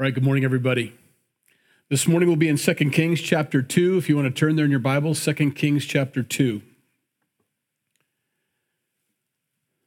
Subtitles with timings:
[0.00, 0.94] All right, good morning, everybody.
[1.90, 3.98] This morning we'll be in 2 Kings chapter 2.
[3.98, 6.62] If you want to turn there in your Bible, 2 Kings chapter 2.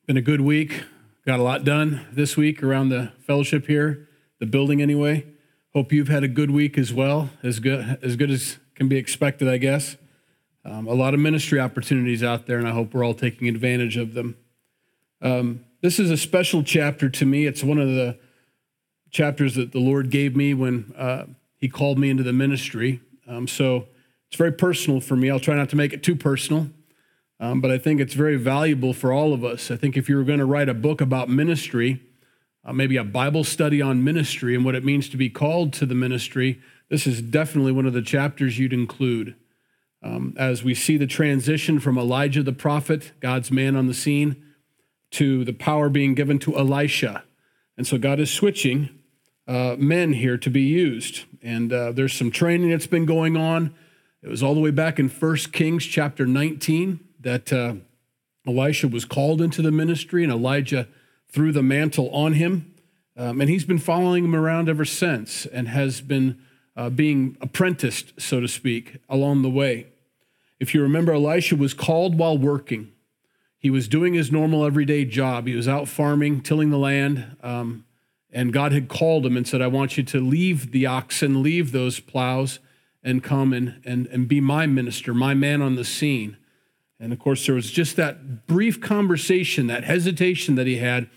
[0.05, 0.83] Been a good week.
[1.25, 4.07] Got a lot done this week around the fellowship here,
[4.39, 5.25] the building anyway.
[5.73, 8.97] Hope you've had a good week as well, as good as, good as can be
[8.97, 9.97] expected, I guess.
[10.63, 13.97] Um, a lot of ministry opportunities out there, and I hope we're all taking advantage
[13.97, 14.37] of them.
[15.23, 17.47] Um, this is a special chapter to me.
[17.47, 18.19] It's one of the
[19.13, 21.25] chapters that the Lord gave me when uh,
[21.57, 22.99] He called me into the ministry.
[23.27, 23.87] Um, so
[24.27, 25.29] it's very personal for me.
[25.29, 26.69] I'll try not to make it too personal,
[27.39, 29.71] um, but I think it's very valuable for all of us.
[29.71, 32.01] I think if you were going to write a book about ministry,
[32.65, 35.85] uh, maybe a Bible study on ministry and what it means to be called to
[35.85, 36.59] the ministry,
[36.89, 39.35] this is definitely one of the chapters you'd include.
[40.01, 44.43] Um, as we see the transition from Elijah the prophet, God's man on the scene,
[45.11, 47.23] to the power being given to Elisha.
[47.77, 48.89] And so God is switching
[49.47, 51.25] uh, men here to be used.
[51.41, 53.73] And uh, there's some training that's been going on.
[54.21, 57.75] It was all the way back in 1 Kings chapter 19 that uh,
[58.47, 60.87] Elisha was called into the ministry and Elijah
[61.29, 62.73] threw the mantle on him.
[63.15, 66.39] Um, and he's been following him around ever since and has been
[66.75, 69.87] uh, being apprenticed, so to speak, along the way.
[70.59, 72.91] If you remember, Elisha was called while working.
[73.59, 75.47] He was doing his normal everyday job.
[75.47, 77.37] He was out farming, tilling the land.
[77.43, 77.85] Um,
[78.33, 81.71] and God had called him and said, I want you to leave the oxen, leave
[81.71, 82.59] those plows,
[83.03, 86.37] and come and, and, and be my minister, my man on the scene.
[86.99, 91.09] And of course, there was just that brief conversation, that hesitation that he had.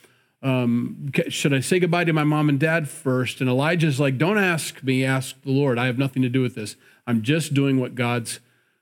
[0.43, 3.41] Um, should I say goodbye to my mom and dad first?
[3.41, 5.79] And Elijah's like, Don't ask me, ask the Lord.
[5.79, 6.77] I have nothing to do with this.
[7.07, 8.41] I'm just doing what God's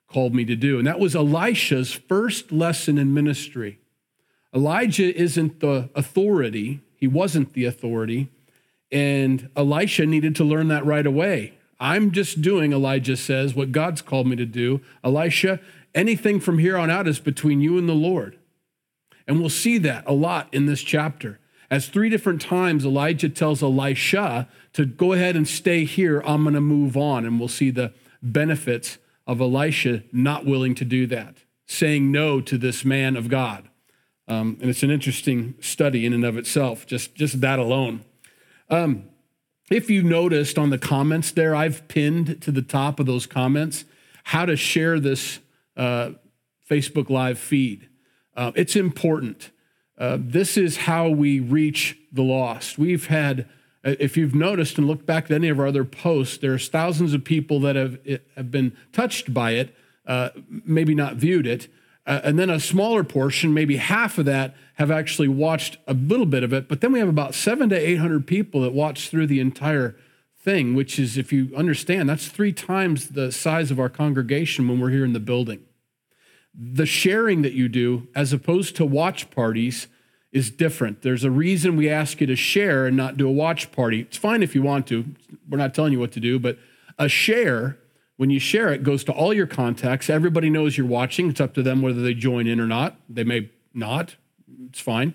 [0.09, 0.79] called me to do.
[0.79, 3.79] And that was Elisha's first lesson in ministry.
[4.55, 8.31] Elijah isn't the authority, he wasn't the authority.
[8.91, 11.53] And Elisha needed to learn that right away.
[11.79, 14.81] I'm just doing, Elijah says, what God's called me to do.
[15.05, 15.61] Elisha,
[15.95, 18.39] anything from here on out is between you and the Lord.
[19.29, 21.41] And we'll see that a lot in this chapter.
[21.71, 26.55] As three different times Elijah tells Elisha to go ahead and stay here, I'm going
[26.55, 27.27] to move on.
[27.27, 27.93] And we'll see the
[28.23, 28.97] benefits
[29.27, 31.37] of Elisha not willing to do that,
[31.67, 33.69] saying no to this man of God.
[34.27, 38.05] Um, and it's an interesting study in and of itself, just, just that alone.
[38.71, 39.05] Um,
[39.71, 43.85] if you noticed on the comments there, I've pinned to the top of those comments
[44.25, 45.41] how to share this
[45.77, 46.11] uh,
[46.69, 47.89] Facebook Live feed.
[48.37, 49.51] Uh, it's important.
[49.99, 52.79] Uh, this is how we reach the lost.
[52.79, 53.49] We've had,
[53.85, 57.15] uh, if you've noticed and looked back at any of our other posts, there's thousands
[57.15, 57.99] of people that have,
[58.37, 59.75] have been touched by it,
[60.07, 61.69] uh, maybe not viewed it.
[62.07, 66.27] Uh, and then a smaller portion, maybe half of that, have actually watched a little
[66.27, 66.69] bit of it.
[66.69, 69.97] But then we have about seven to 800 people that watch through the entire
[70.37, 74.81] thing, which is, if you understand, that's three times the size of our congregation when
[74.81, 75.63] we're here in the building.
[76.55, 79.89] The sharing that you do, as opposed to watch parties,
[80.31, 81.03] is different.
[81.03, 84.01] There's a reason we ask you to share and not do a watch party.
[84.01, 85.07] It's fine if you want to.
[85.49, 86.59] We're not telling you what to do, but
[86.99, 87.79] a share
[88.17, 90.09] when you share it, it goes to all your contacts.
[90.09, 91.31] Everybody knows you're watching.
[91.31, 92.97] It's up to them whether they join in or not.
[93.09, 94.17] They may not.
[94.69, 95.15] It's fine.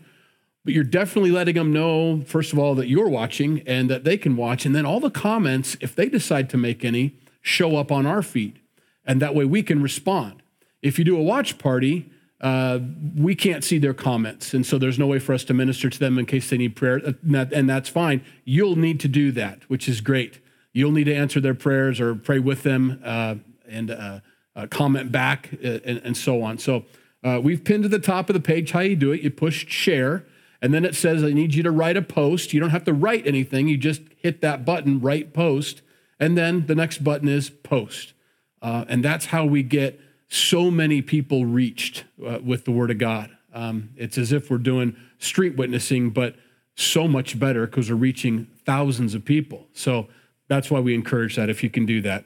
[0.66, 4.18] But you're definitely letting them know, first of all, that you're watching and that they
[4.18, 4.66] can watch.
[4.66, 8.22] And then all the comments, if they decide to make any, show up on our
[8.22, 8.60] feed.
[9.06, 10.44] And that way we can respond.
[10.82, 12.12] If you do a watch party,
[12.42, 12.80] uh,
[13.18, 14.54] we can't see their comments.
[14.54, 16.76] And so there's no way for us to minister to them in case they need
[16.76, 17.02] prayer.
[17.24, 18.24] And that's fine.
[18.44, 20.40] You'll need to do that, which is great.
[20.80, 23.36] You'll need to answer their prayers or pray with them uh,
[23.68, 24.20] and uh,
[24.56, 26.58] uh, comment back uh, and, and, so on.
[26.58, 26.86] So
[27.22, 29.22] uh, we've pinned to the top of the page how you do it.
[29.22, 30.26] You push share,
[30.62, 32.54] and then it says, I need you to write a post.
[32.54, 35.82] You don't have to write anything, you just hit that button, write post,
[36.18, 38.14] and then the next button is post.
[38.62, 43.30] Uh, and that's how we get so many people reached with the Word of God.
[43.54, 46.36] Um, it's as if we're doing street witnessing, but
[46.76, 49.68] so much better because we're reaching thousands of people.
[49.74, 50.08] So
[50.50, 52.26] that's why we encourage that if you can do that.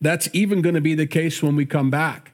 [0.00, 2.32] That's even going to be the case when we come back.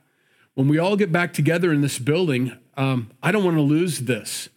[0.55, 4.01] When we all get back together in this building, um, I don't want to lose
[4.01, 4.49] this.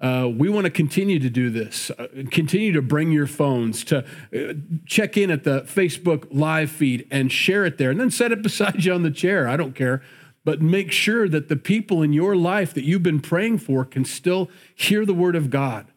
[0.00, 4.04] Uh, we want to continue to do this, uh, continue to bring your phones, to
[4.34, 4.52] uh,
[4.84, 8.42] check in at the Facebook live feed and share it there, and then set it
[8.42, 9.48] beside you on the chair.
[9.48, 10.02] I don't care.
[10.44, 14.04] But make sure that the people in your life that you've been praying for can
[14.04, 15.91] still hear the word of God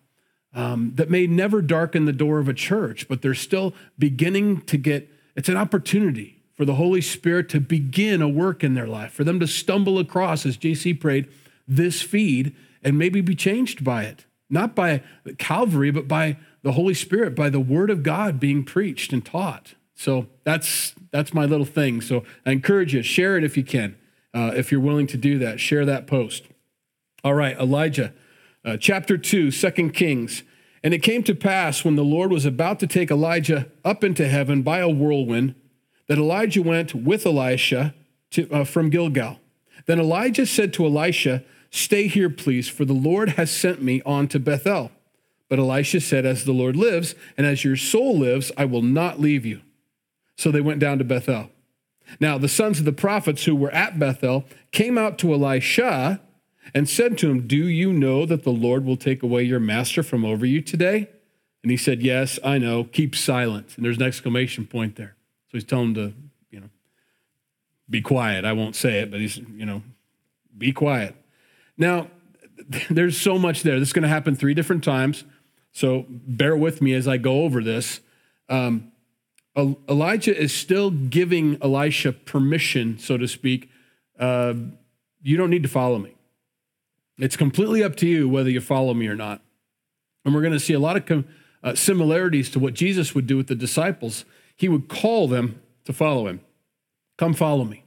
[0.55, 4.77] um, that may never darken the door of a church, but they're still beginning to
[4.77, 9.11] get, it's an opportunity for the Holy Spirit to begin a work in their life,
[9.11, 11.27] for them to stumble across, as JC prayed,
[11.67, 14.25] this feed and maybe be changed by it.
[14.49, 15.01] Not by
[15.37, 19.73] Calvary, but by the Holy Spirit, by the word of God being preached and taught.
[19.95, 22.01] So that's that's my little thing.
[22.01, 23.95] So I encourage you, share it if you can,
[24.33, 25.59] uh, if you're willing to do that.
[25.59, 26.43] Share that post.
[27.23, 28.13] All right, Elijah,
[28.65, 30.43] uh, chapter 2, 2 Kings.
[30.83, 34.27] And it came to pass when the Lord was about to take Elijah up into
[34.27, 35.55] heaven by a whirlwind
[36.07, 37.95] that Elijah went with Elisha
[38.31, 39.39] to, uh, from Gilgal.
[39.85, 44.27] Then Elijah said to Elisha, Stay here, please, for the Lord has sent me on
[44.29, 44.91] to Bethel.
[45.49, 49.19] But Elisha said, As the Lord lives, and as your soul lives, I will not
[49.19, 49.61] leave you.
[50.37, 51.49] So they went down to Bethel.
[52.19, 56.21] Now, the sons of the prophets who were at Bethel came out to Elisha
[56.73, 60.03] and said to him, Do you know that the Lord will take away your master
[60.03, 61.09] from over you today?
[61.63, 62.83] And he said, Yes, I know.
[62.83, 63.73] Keep silent.
[63.75, 65.15] And there's an exclamation point there.
[65.47, 66.13] So he's telling him to,
[66.51, 66.69] you know,
[67.89, 68.45] be quiet.
[68.45, 69.83] I won't say it, but he's, you know,
[70.57, 71.15] be quiet.
[71.77, 72.07] Now,
[72.89, 73.79] there's so much there.
[73.79, 75.23] This is going to happen three different times.
[75.71, 77.99] So bear with me as I go over this.
[78.47, 78.91] Um,
[79.57, 83.69] Elijah is still giving Elisha permission, so to speak.
[84.19, 84.53] Uh,
[85.21, 86.14] you don't need to follow me.
[87.17, 89.41] It's completely up to you whether you follow me or not.
[90.23, 91.25] And we're going to see a lot of com-
[91.63, 94.25] uh, similarities to what Jesus would do with the disciples.
[94.55, 96.41] He would call them to follow him.
[97.17, 97.83] Come follow me.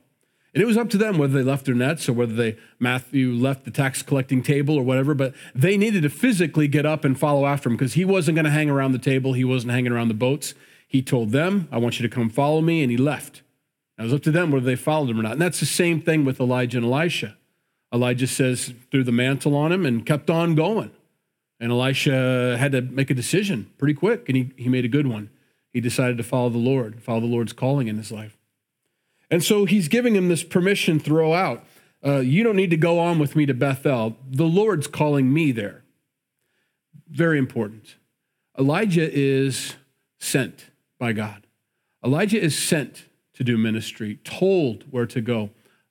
[0.55, 3.33] And it was up to them whether they left their nets or whether they Matthew
[3.33, 7.19] left the tax collecting table or whatever, but they needed to physically get up and
[7.19, 9.93] follow after him because he wasn't going to hang around the table, he wasn't hanging
[9.93, 10.55] around the boats.
[10.89, 13.43] He told them, I want you to come follow me, and he left.
[13.99, 15.33] It was up to them whether they followed him or not.
[15.33, 17.37] And that's the same thing with Elijah and Elisha.
[17.93, 20.91] Elijah says, threw the mantle on him and kept on going.
[21.61, 25.07] And Elisha had to make a decision pretty quick, and he, he made a good
[25.07, 25.31] one.
[25.73, 28.37] He decided to follow the Lord, follow the Lord's calling in his life.
[29.31, 31.65] And so he's giving him this permission throughout.
[32.05, 34.17] Uh, you don't need to go on with me to Bethel.
[34.31, 35.83] The Lord's calling me there.
[37.09, 37.97] Very important.
[38.59, 39.77] Elijah is
[40.19, 40.67] sent
[40.99, 41.47] by God.
[42.05, 43.05] Elijah is sent
[43.35, 45.51] to do ministry, told where to go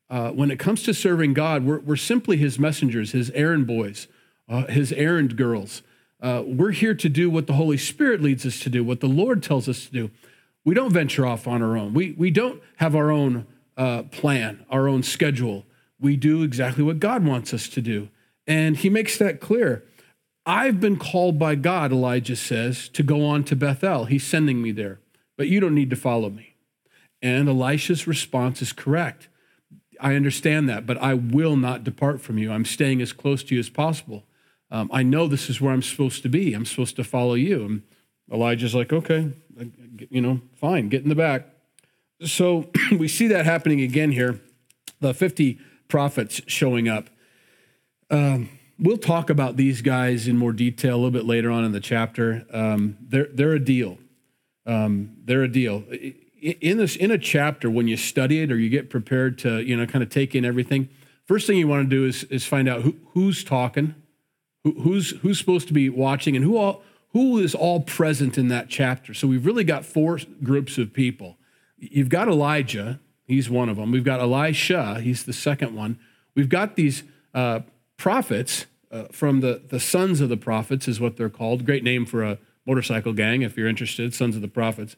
[0.10, 4.08] uh, when it comes to serving God, we're, we're simply his messengers, his errand boys,
[4.48, 5.82] uh, his errand girls.
[6.22, 9.08] Uh, we're here to do what the Holy Spirit leads us to do, what the
[9.08, 10.12] Lord tells us to do.
[10.66, 11.94] We don't venture off on our own.
[11.94, 13.46] We, we don't have our own
[13.76, 15.66] uh, plan, our own schedule.
[16.00, 18.10] We do exactly what God wants us to do.
[18.46, 19.84] And he makes that clear.
[20.46, 24.06] I've been called by God, Elijah says, to go on to Bethel.
[24.06, 25.00] He's sending me there,
[25.38, 26.56] but you don't need to follow me.
[27.22, 29.28] And Elisha's response is correct.
[30.00, 32.52] I understand that, but I will not depart from you.
[32.52, 34.24] I'm staying as close to you as possible.
[34.70, 36.54] Um, I know this is where I'm supposed to be.
[36.54, 37.64] I'm supposed to follow you.
[37.66, 37.84] And
[38.32, 39.32] Elijah's like, okay,
[40.10, 41.48] you know, fine, get in the back.
[42.22, 44.42] So we see that happening again here.
[45.00, 47.10] The 50 prophets showing up.
[48.10, 48.50] Um,
[48.80, 51.80] we'll talk about these guys in more detail a little bit later on in the
[51.80, 52.46] chapter.
[52.52, 53.98] Um, they're, they're a deal.
[54.66, 55.84] Um, they're a deal
[56.42, 59.76] in this in a chapter when you study it or you get prepared to you
[59.76, 60.90] know kind of take in everything
[61.26, 63.96] first thing you want to do is is find out who, who's talking
[64.64, 68.50] who, who's who's supposed to be watching and who all who is all present in
[68.50, 69.14] that chapter.
[69.14, 71.38] So we've really got four groups of people.
[71.78, 76.00] You've got elijah he's one of them we've got elisha he's the second one.
[76.36, 77.62] We've got these uh,
[77.98, 81.66] prophets uh, from the the sons of the prophets is what they're called.
[81.66, 84.96] Great name for a motorcycle gang if you're interested sons of the prophets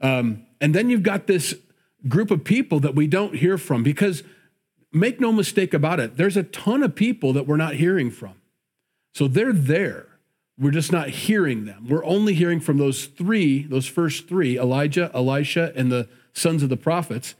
[0.00, 1.54] um, and then you've got this
[2.08, 4.22] group of people that we don't hear from because
[4.92, 8.34] make no mistake about it, there's a ton of people that we're not hearing from.
[9.14, 10.06] So they're there.
[10.58, 11.86] We're just not hearing them.
[11.88, 16.70] We're only hearing from those three, those first three Elijah, Elisha, and the sons of
[16.70, 17.34] the prophets.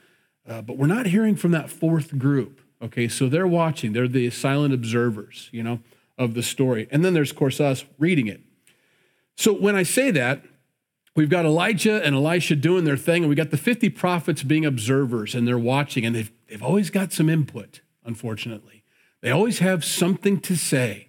[0.47, 2.61] Uh, but we're not hearing from that fourth group.
[2.83, 3.95] Okay, so they're watching.
[3.95, 5.81] They're the silent observers, you know,
[6.19, 6.89] of the story.
[6.91, 8.41] And then there's, of course, us reading it.
[9.35, 10.45] So when I say that,
[11.17, 14.67] We've got Elijah and Elisha doing their thing, and we got the 50 prophets being
[14.67, 18.85] observers, and they're watching, and they've, they've always got some input, unfortunately.
[19.23, 21.09] They always have something to say.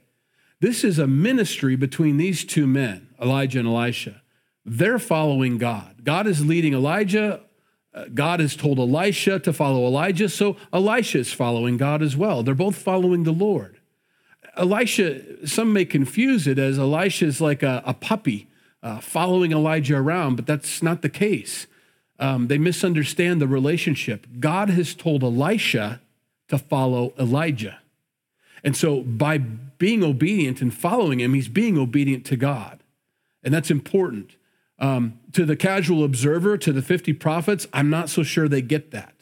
[0.61, 4.21] This is a ministry between these two men, Elijah and Elisha.
[4.65, 6.05] They're following God.
[6.05, 7.41] God is leading Elijah.
[7.93, 12.43] Uh, God has told Elisha to follow Elijah, so Elisha is following God as well.
[12.43, 13.81] They're both following the Lord.
[14.55, 18.47] Elisha, some may confuse it as Elisha is like a, a puppy
[18.87, 21.67] uh, following Elijah around, but that's not the case.
[22.19, 24.25] Um, they misunderstand the relationship.
[24.39, 25.99] God has told Elisha
[26.47, 27.79] to follow Elijah.
[28.63, 32.81] And so by being obedient and following him, he's being obedient to God.
[33.43, 34.37] And that's important.
[34.79, 38.91] Um, to the casual observer, to the 50 prophets, I'm not so sure they get
[38.91, 39.13] that.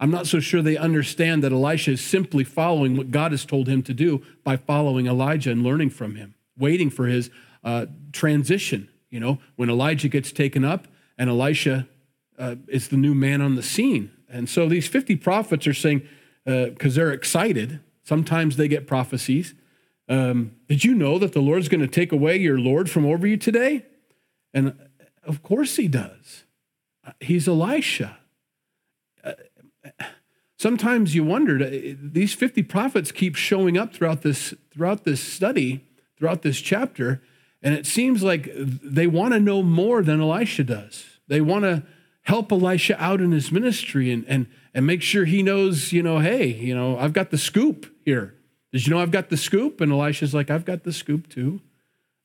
[0.00, 3.68] I'm not so sure they understand that Elisha is simply following what God has told
[3.68, 7.30] him to do by following Elijah and learning from him, waiting for his
[7.62, 10.88] uh, transition you know, when Elijah gets taken up
[11.18, 11.86] and Elisha
[12.38, 14.10] uh, is the new man on the scene.
[14.28, 16.02] And so these 50 prophets are saying,
[16.44, 19.54] because uh, they're excited, sometimes they get prophecies.
[20.08, 23.26] Um, did you know that the Lord's going to take away your Lord from over
[23.26, 23.84] you today?
[24.54, 24.74] And
[25.24, 26.44] of course he does.
[27.20, 28.16] He's Elisha.
[29.22, 29.32] Uh,
[30.56, 35.86] sometimes you wondered, uh, these 50 prophets keep showing up throughout this, throughout this study,
[36.16, 37.22] throughout this chapter,
[37.62, 41.04] and it seems like they want to know more than Elisha does.
[41.28, 41.84] They want to
[42.22, 46.18] help Elisha out in his ministry and, and, and make sure he knows, you know,
[46.18, 48.34] hey, you know, I've got the scoop here.
[48.72, 49.80] Did you know I've got the scoop?
[49.80, 51.60] And Elisha's like, I've got the scoop too.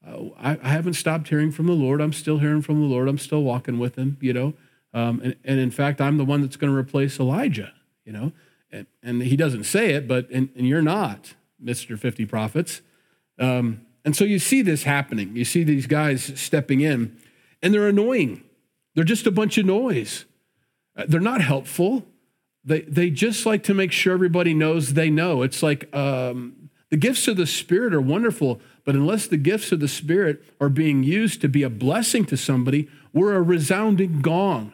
[0.05, 1.99] Uh, I, I, haven't stopped hearing from the Lord.
[1.99, 3.07] I'm still hearing from the Lord.
[3.09, 4.53] I'm still walking with him, you know.
[4.93, 7.73] Um, and, and, in fact, I'm the one that's going to replace Elijah,
[8.05, 8.31] you know.
[8.71, 11.99] And, and, he doesn't say it, but, and, and you're not, Mr.
[11.99, 12.81] 50 Prophets.
[13.37, 15.35] Um, and so you see this happening.
[15.35, 17.17] You see these guys stepping in,
[17.61, 18.41] and they're annoying.
[18.95, 20.23] They're just a bunch of noise.
[20.95, 22.05] Uh, they're not helpful.
[22.63, 25.41] They, they just like to make sure everybody knows they know.
[25.41, 29.81] It's like um, the gifts of the Spirit are wonderful, but unless the gifts of
[29.81, 34.73] the Spirit are being used to be a blessing to somebody, we're a resounding gong,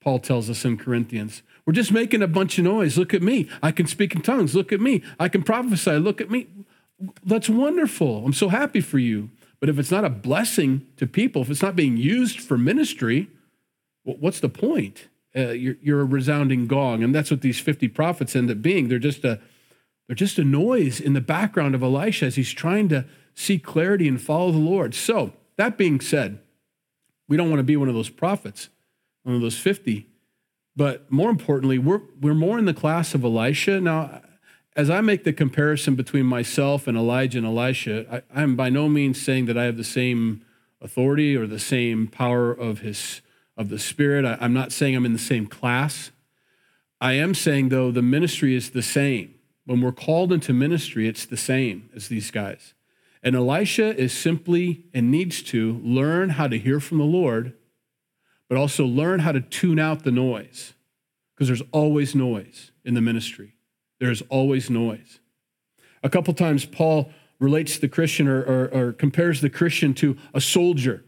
[0.00, 1.42] Paul tells us in Corinthians.
[1.66, 2.96] We're just making a bunch of noise.
[2.96, 3.46] Look at me.
[3.62, 4.54] I can speak in tongues.
[4.54, 5.02] Look at me.
[5.18, 5.98] I can prophesy.
[5.98, 6.46] Look at me.
[7.24, 8.24] That's wonderful.
[8.24, 9.30] I'm so happy for you.
[9.60, 13.28] But if it's not a blessing to people, if it's not being used for ministry,
[14.04, 15.08] what's the point?
[15.36, 18.88] Uh, you're, you're, a resounding gong, and that's what these 50 prophets end up being.
[18.88, 19.38] They're just a
[20.08, 24.08] they're just a noise in the background of Elisha as he's trying to see clarity
[24.08, 24.92] and follow the Lord.
[24.92, 26.40] So that being said,
[27.28, 28.70] we don't want to be one of those prophets,
[29.22, 30.08] one of those 50.
[30.74, 33.80] But more importantly, we're we're more in the class of Elisha.
[33.80, 34.20] Now,
[34.80, 38.88] as I make the comparison between myself and Elijah and Elisha, I, I'm by no
[38.88, 40.42] means saying that I have the same
[40.80, 43.20] authority or the same power of his
[43.58, 44.24] of the Spirit.
[44.24, 46.12] I, I'm not saying I'm in the same class.
[46.98, 49.34] I am saying, though, the ministry is the same.
[49.66, 52.72] When we're called into ministry, it's the same as these guys.
[53.22, 57.52] And Elisha is simply and needs to learn how to hear from the Lord,
[58.48, 60.72] but also learn how to tune out the noise,
[61.34, 63.56] because there's always noise in the ministry.
[64.00, 65.20] There's always noise.
[66.02, 70.40] A couple times, Paul relates the Christian or, or, or compares the Christian to a
[70.40, 71.04] soldier.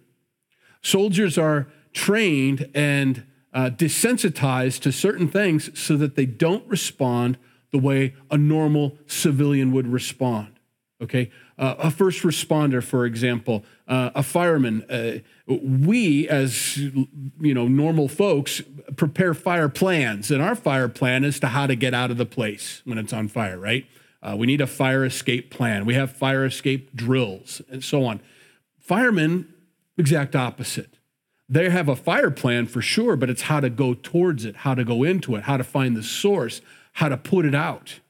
[0.83, 7.39] Soldiers are trained and uh, desensitized to certain things so that they don't respond
[7.71, 10.59] the way a normal civilian would respond.
[11.03, 11.31] Okay,
[11.63, 14.83] uh, a first responder, for example, uh, a fireman.
[14.91, 18.63] Uh, we, as you know, normal folks,
[18.97, 22.27] prepare fire plans, and our fire plan is to how to get out of the
[22.27, 23.57] place when it's on fire.
[23.57, 23.87] Right?
[24.21, 25.87] Uh, we need a fire escape plan.
[25.87, 28.21] We have fire escape drills and so on.
[28.81, 29.47] Firemen,
[29.97, 30.99] exact opposite.
[31.49, 34.75] They have a fire plan for sure, but it's how to go towards it, how
[34.75, 36.61] to go into it, how to find the source,
[36.95, 38.01] how to put it out.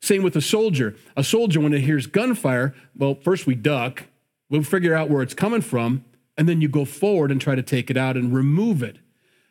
[0.00, 0.94] Same with a soldier.
[1.16, 4.04] A soldier, when it hears gunfire, well, first we duck,
[4.48, 6.04] we'll figure out where it's coming from,
[6.36, 8.98] and then you go forward and try to take it out and remove it.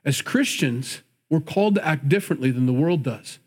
[0.06, 3.39] As Christians, we're called to act differently than the world does.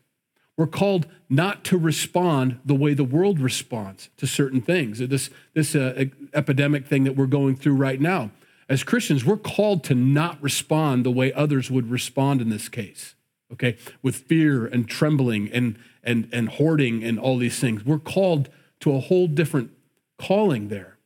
[0.57, 4.99] We're called not to respond the way the world responds to certain things.
[4.99, 6.05] This, this uh,
[6.35, 8.31] epidemic thing that we're going through right now
[8.71, 13.17] as Christians, we're called to not respond the way others would respond in this case,
[13.53, 17.85] okay, with fear and trembling and, and, and hoarding and all these things.
[17.85, 18.49] We're called
[18.81, 19.71] to a whole different
[20.19, 20.99] calling there.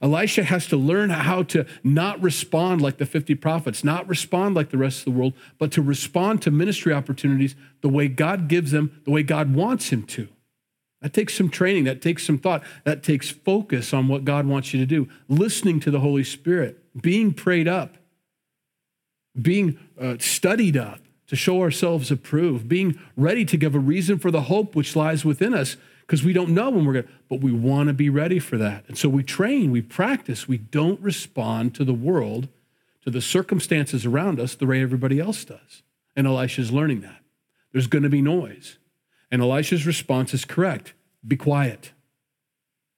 [0.00, 4.70] Elisha has to learn how to not respond like the 50 prophets, not respond like
[4.70, 8.70] the rest of the world, but to respond to ministry opportunities the way God gives
[8.70, 10.28] them, the way God wants him to.
[11.02, 14.72] That takes some training, that takes some thought, that takes focus on what God wants
[14.72, 17.96] you to do, listening to the Holy Spirit being prayed up,
[19.40, 24.30] being uh, studied up to show ourselves approved, being ready to give a reason for
[24.30, 27.40] the hope which lies within us because we don't know when we're going to, but
[27.40, 28.84] we want to be ready for that.
[28.88, 32.48] And so we train, we practice, we don't respond to the world,
[33.04, 35.82] to the circumstances around us the way everybody else does.
[36.14, 37.22] And Elisha's learning that.
[37.72, 38.78] There's going to be noise.
[39.30, 40.94] And Elisha's response is correct
[41.26, 41.92] be quiet.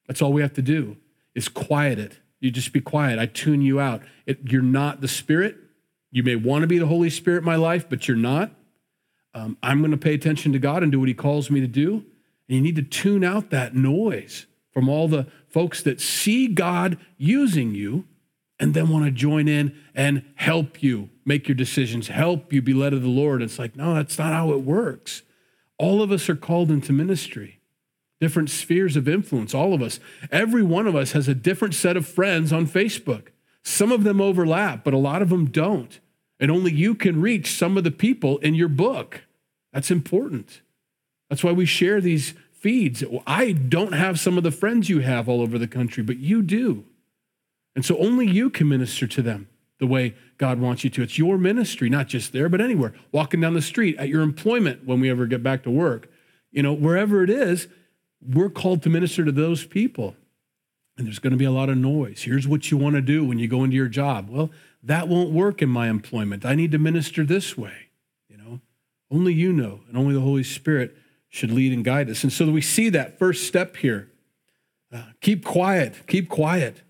[0.06, 0.96] That's all we have to do
[1.34, 3.20] is quiet it you just be quiet.
[3.20, 4.02] I tune you out.
[4.26, 5.56] It, you're not the Spirit.
[6.12, 8.52] You may want to be the Holy Spirit in my life, but you're not.
[9.34, 11.66] Um, I'm going to pay attention to God and do what He calls me to
[11.66, 12.04] do.
[12.48, 16.98] And you need to tune out that noise from all the folks that see God
[17.16, 18.06] using you
[18.60, 22.74] and then want to join in and help you make your decisions, help you be
[22.74, 23.42] led of the Lord.
[23.42, 25.22] It's like, no, that's not how it works.
[25.78, 27.58] All of us are called into ministry
[28.22, 29.98] different spheres of influence, all of us.
[30.30, 33.30] Every one of us has a different set of friends on Facebook.
[33.62, 36.00] Some of them overlap, but a lot of them don't.
[36.40, 39.22] And only you can reach some of the people in your book.
[39.72, 40.60] That's important.
[41.30, 43.02] That's why we share these feeds.
[43.26, 46.42] I don't have some of the friends you have all over the country, but you
[46.42, 46.84] do.
[47.74, 51.02] And so only you can minister to them the way God wants you to.
[51.02, 52.92] It's your ministry, not just there, but anywhere.
[53.10, 56.10] Walking down the street, at your employment when we ever get back to work,
[56.50, 57.66] you know, wherever it is,
[58.20, 60.14] we're called to minister to those people.
[60.96, 62.22] And there's going to be a lot of noise.
[62.22, 64.28] Here's what you want to do when you go into your job.
[64.28, 64.50] Well,
[64.82, 66.44] that won't work in my employment.
[66.44, 67.88] I need to minister this way.
[68.28, 68.60] You know,
[69.10, 70.96] only you know, and only the Holy Spirit
[71.28, 72.22] should lead and guide us.
[72.22, 74.10] And so we see that first step here.
[74.92, 76.82] Uh, keep quiet, keep quiet.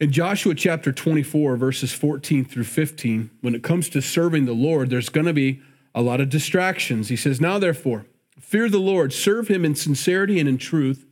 [0.00, 4.90] In Joshua chapter 24, verses 14 through 15, when it comes to serving the Lord,
[4.90, 5.60] there's going to be
[5.94, 7.08] a lot of distractions.
[7.08, 8.06] He says, Now therefore,
[8.40, 11.04] fear the Lord, serve him in sincerity and in truth,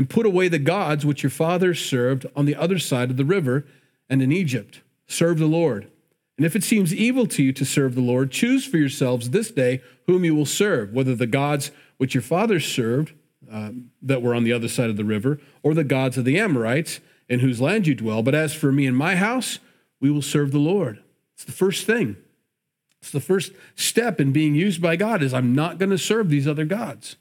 [0.00, 3.24] and put away the gods which your fathers served on the other side of the
[3.26, 3.66] river
[4.08, 4.80] and in Egypt.
[5.06, 5.90] Serve the Lord.
[6.38, 9.50] And if it seems evil to you to serve the Lord, choose for yourselves this
[9.50, 13.12] day whom you will serve, whether the gods which your fathers served
[13.52, 16.38] uh, that were on the other side of the river, or the gods of the
[16.38, 18.22] Amorites in whose land you dwell.
[18.22, 19.58] But as for me and my house,
[20.00, 21.02] we will serve the Lord.
[21.34, 22.16] It's the first thing.
[23.02, 26.30] It's the first step in being used by God is I'm not going to serve
[26.30, 27.16] these other gods.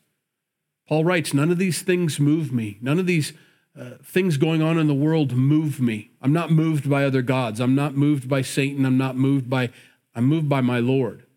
[0.89, 2.79] Paul writes, none of these things move me.
[2.81, 3.33] None of these
[3.79, 6.09] uh, things going on in the world move me.
[6.19, 7.59] I'm not moved by other gods.
[7.59, 8.87] I'm not moved by Satan.
[8.87, 9.69] I'm not moved by
[10.15, 11.27] I'm moved by my Lord.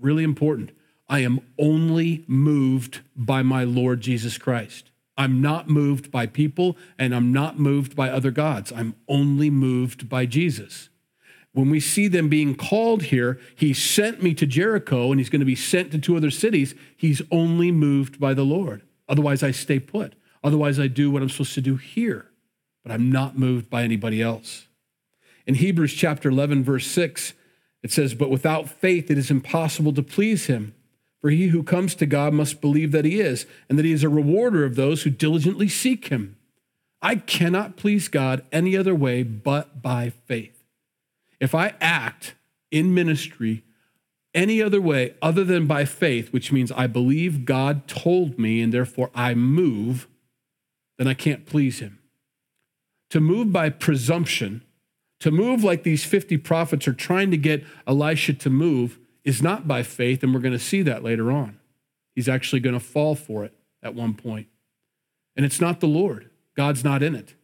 [0.00, 0.70] Really important.
[1.08, 4.92] I am only moved by my Lord Jesus Christ.
[5.18, 8.70] I'm not moved by people and I'm not moved by other gods.
[8.70, 10.90] I'm only moved by Jesus.
[11.54, 15.40] When we see them being called here, he sent me to Jericho and he's going
[15.40, 16.74] to be sent to two other cities.
[16.96, 18.82] He's only moved by the Lord.
[19.08, 20.14] Otherwise, I stay put.
[20.42, 22.26] Otherwise, I do what I'm supposed to do here,
[22.82, 24.66] but I'm not moved by anybody else.
[25.46, 27.34] In Hebrews chapter 11, verse 6,
[27.84, 30.74] it says, But without faith, it is impossible to please him.
[31.20, 34.02] For he who comes to God must believe that he is, and that he is
[34.02, 36.36] a rewarder of those who diligently seek him.
[37.00, 40.53] I cannot please God any other way but by faith.
[41.40, 42.34] If I act
[42.70, 43.62] in ministry
[44.34, 48.72] any other way other than by faith, which means I believe God told me and
[48.72, 50.08] therefore I move,
[50.98, 51.98] then I can't please him.
[53.10, 54.64] To move by presumption,
[55.20, 59.68] to move like these 50 prophets are trying to get Elisha to move, is not
[59.68, 61.58] by faith, and we're going to see that later on.
[62.14, 64.48] He's actually going to fall for it at one point.
[65.36, 67.34] And it's not the Lord, God's not in it.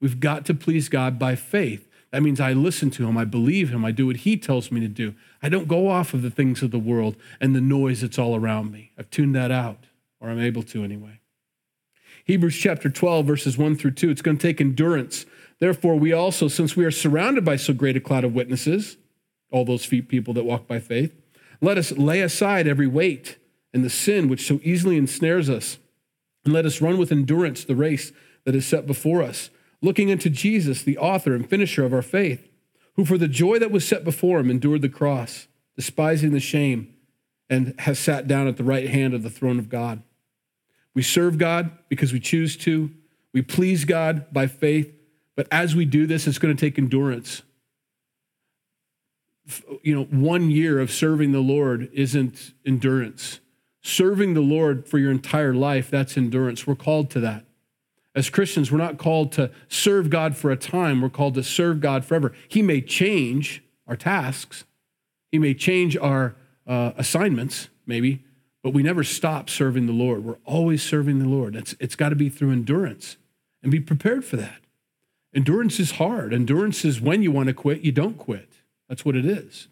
[0.00, 1.88] We've got to please God by faith.
[2.12, 4.80] That means I listen to him, I believe him, I do what he tells me
[4.80, 5.14] to do.
[5.42, 8.34] I don't go off of the things of the world and the noise that's all
[8.34, 8.90] around me.
[8.98, 9.86] I've tuned that out,
[10.20, 11.20] or I'm able to anyway.
[12.24, 14.10] Hebrews chapter 12, verses 1 through 2.
[14.10, 15.24] It's going to take endurance.
[15.60, 18.96] Therefore, we also, since we are surrounded by so great a cloud of witnesses,
[19.52, 21.14] all those people that walk by faith.
[21.60, 23.36] Let us lay aside every weight
[23.72, 25.78] and the sin which so easily ensnares us,
[26.44, 28.12] and let us run with endurance the race
[28.44, 29.50] that is set before us,
[29.82, 32.48] looking unto Jesus, the author and finisher of our faith,
[32.96, 36.94] who for the joy that was set before him endured the cross, despising the shame,
[37.48, 40.02] and has sat down at the right hand of the throne of God.
[40.94, 42.90] We serve God because we choose to.
[43.32, 44.92] We please God by faith.
[45.36, 47.42] But as we do this, it's going to take endurance
[49.82, 53.40] you know, one year of serving the Lord isn't endurance.
[53.82, 56.66] Serving the Lord for your entire life, that's endurance.
[56.66, 57.44] We're called to that.
[58.14, 61.80] As Christians, we're not called to serve God for a time, we're called to serve
[61.80, 62.32] God forever.
[62.48, 64.64] He may change our tasks,
[65.30, 66.34] He may change our
[66.66, 68.24] uh, assignments, maybe,
[68.62, 70.24] but we never stop serving the Lord.
[70.24, 71.56] We're always serving the Lord.
[71.56, 73.16] It's, it's got to be through endurance
[73.62, 74.60] and be prepared for that.
[75.34, 76.34] Endurance is hard.
[76.34, 78.52] Endurance is when you want to quit, you don't quit.
[78.88, 79.68] That's what it is.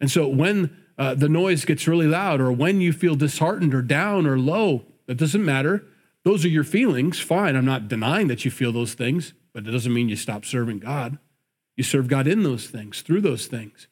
[0.00, 3.82] And so when uh, the noise gets really loud, or when you feel disheartened or
[3.82, 5.84] down or low, that doesn't matter.
[6.26, 7.20] Those are your feelings.
[7.20, 7.54] Fine.
[7.54, 10.80] I'm not denying that you feel those things, but it doesn't mean you stop serving
[10.80, 11.18] God.
[11.76, 13.86] You serve God in those things, through those things.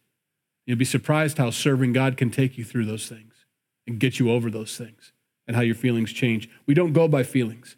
[0.67, 3.47] You'll be surprised how serving God can take you through those things
[3.87, 5.13] and get you over those things
[5.47, 6.51] and how your feelings change.
[6.67, 7.77] We don't go by feelings.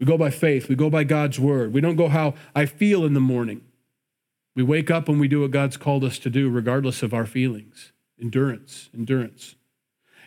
[0.00, 0.70] We go by faith.
[0.70, 1.74] We go by God's word.
[1.74, 3.60] We don't go how I feel in the morning.
[4.56, 7.26] We wake up and we do what God's called us to do, regardless of our
[7.26, 7.92] feelings.
[8.18, 9.56] Endurance, endurance.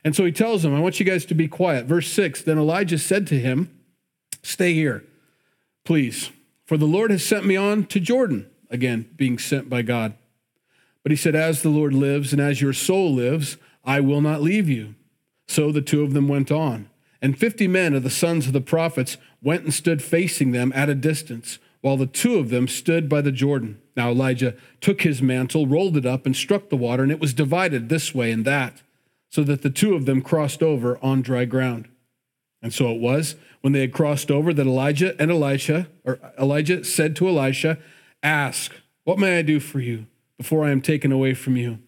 [0.08, 1.86] And so he tells them, I want you guys to be quiet.
[1.86, 3.78] Verse 6 Then Elijah said to him,
[4.42, 5.04] Stay here,
[5.84, 6.32] please,
[6.64, 8.50] for the Lord has sent me on to Jordan.
[8.72, 10.14] Again, being sent by God.
[11.04, 14.42] But he said, As the Lord lives and as your soul lives, I will not
[14.42, 14.96] leave you.
[15.46, 16.90] So the two of them went on.
[17.22, 20.88] And fifty men of the sons of the prophets went and stood facing them at
[20.88, 23.82] a distance while the two of them stood by the Jordan.
[23.98, 27.34] Now Elijah took his mantle, rolled it up, and struck the water, and it was
[27.34, 28.84] divided this way and that,
[29.30, 31.88] so that the two of them crossed over on dry ground.
[32.62, 36.84] And so it was when they had crossed over that Elijah and Elisha, or Elijah
[36.84, 37.78] said to Elisha,
[38.24, 41.80] Ask, what may I do for you before I am taken away from you?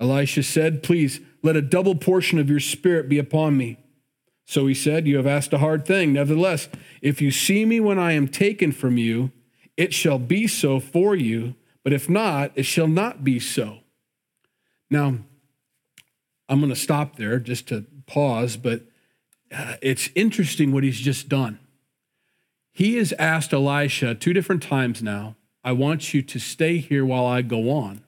[0.00, 3.78] Elisha said, Please let a double portion of your spirit be upon me.
[4.44, 6.12] So he said, You have asked a hard thing.
[6.12, 6.68] Nevertheless,
[7.00, 9.30] if you see me when I am taken from you,
[9.76, 11.54] it shall be so for you.
[11.82, 13.78] But if not, it shall not be so.
[14.90, 15.18] Now,
[16.48, 18.82] I'm going to stop there just to pause, but
[19.52, 21.58] uh, it's interesting what he's just done.
[22.72, 27.24] He has asked Elisha two different times now, I want you to stay here while
[27.24, 28.02] I go on.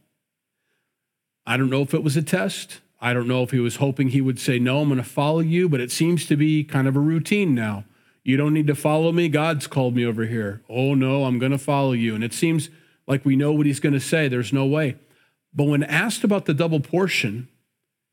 [1.47, 2.81] I don't know if it was a test.
[3.01, 5.41] I don't know if he was hoping he would say, No, I'm going to follow
[5.41, 7.85] you, but it seems to be kind of a routine now.
[8.25, 9.29] You don't need to follow me.
[9.29, 10.63] God's called me over here.
[10.69, 12.15] Oh, no, I'm going to follow you.
[12.15, 12.69] And it seems
[13.07, 14.27] like we know what he's going to say.
[14.27, 14.97] There's no way.
[15.55, 17.49] But when asked about the double portion,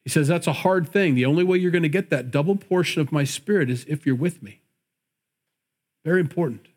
[0.03, 1.15] he says, That's a hard thing.
[1.15, 4.05] The only way you're going to get that double portion of my spirit is if
[4.05, 4.61] you're with me.
[6.03, 6.67] Very important.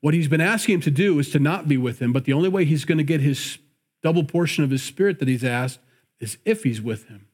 [0.00, 2.32] What he's been asking him to do is to not be with him, but the
[2.32, 3.58] only way he's going to get his
[4.02, 5.80] double portion of his spirit that he's asked
[6.20, 7.26] is if he's with him.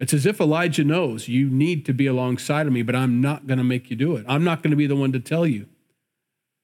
[0.00, 3.46] It's as if Elijah knows you need to be alongside of me, but I'm not
[3.46, 4.24] going to make you do it.
[4.28, 5.66] I'm not going to be the one to tell you.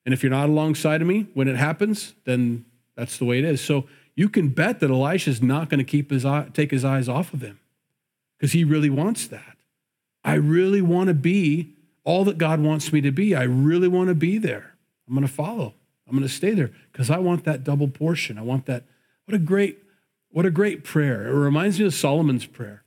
[0.05, 2.65] And if you're not alongside of me when it happens, then
[2.97, 3.61] that's the way it is.
[3.61, 7.09] So you can bet that Elisha's not going to keep his eye, take his eyes
[7.09, 7.61] off of him
[8.37, 9.57] because he really wants that.
[10.25, 13.35] I really want to be all that God wants me to be.
[13.35, 14.75] I really want to be there.
[15.09, 15.75] I'm going to follow.
[16.07, 18.39] I'm going to stay there because I want that double portion.
[18.39, 18.85] I want that.
[19.25, 19.79] What a great
[20.33, 21.27] what a great prayer.
[21.27, 22.85] It reminds me of Solomon's prayer.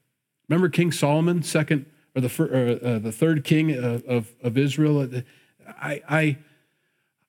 [0.47, 5.05] Remember King Solomon, second or the, or, uh, the third king of, of, of, Israel?
[5.67, 6.37] I, I,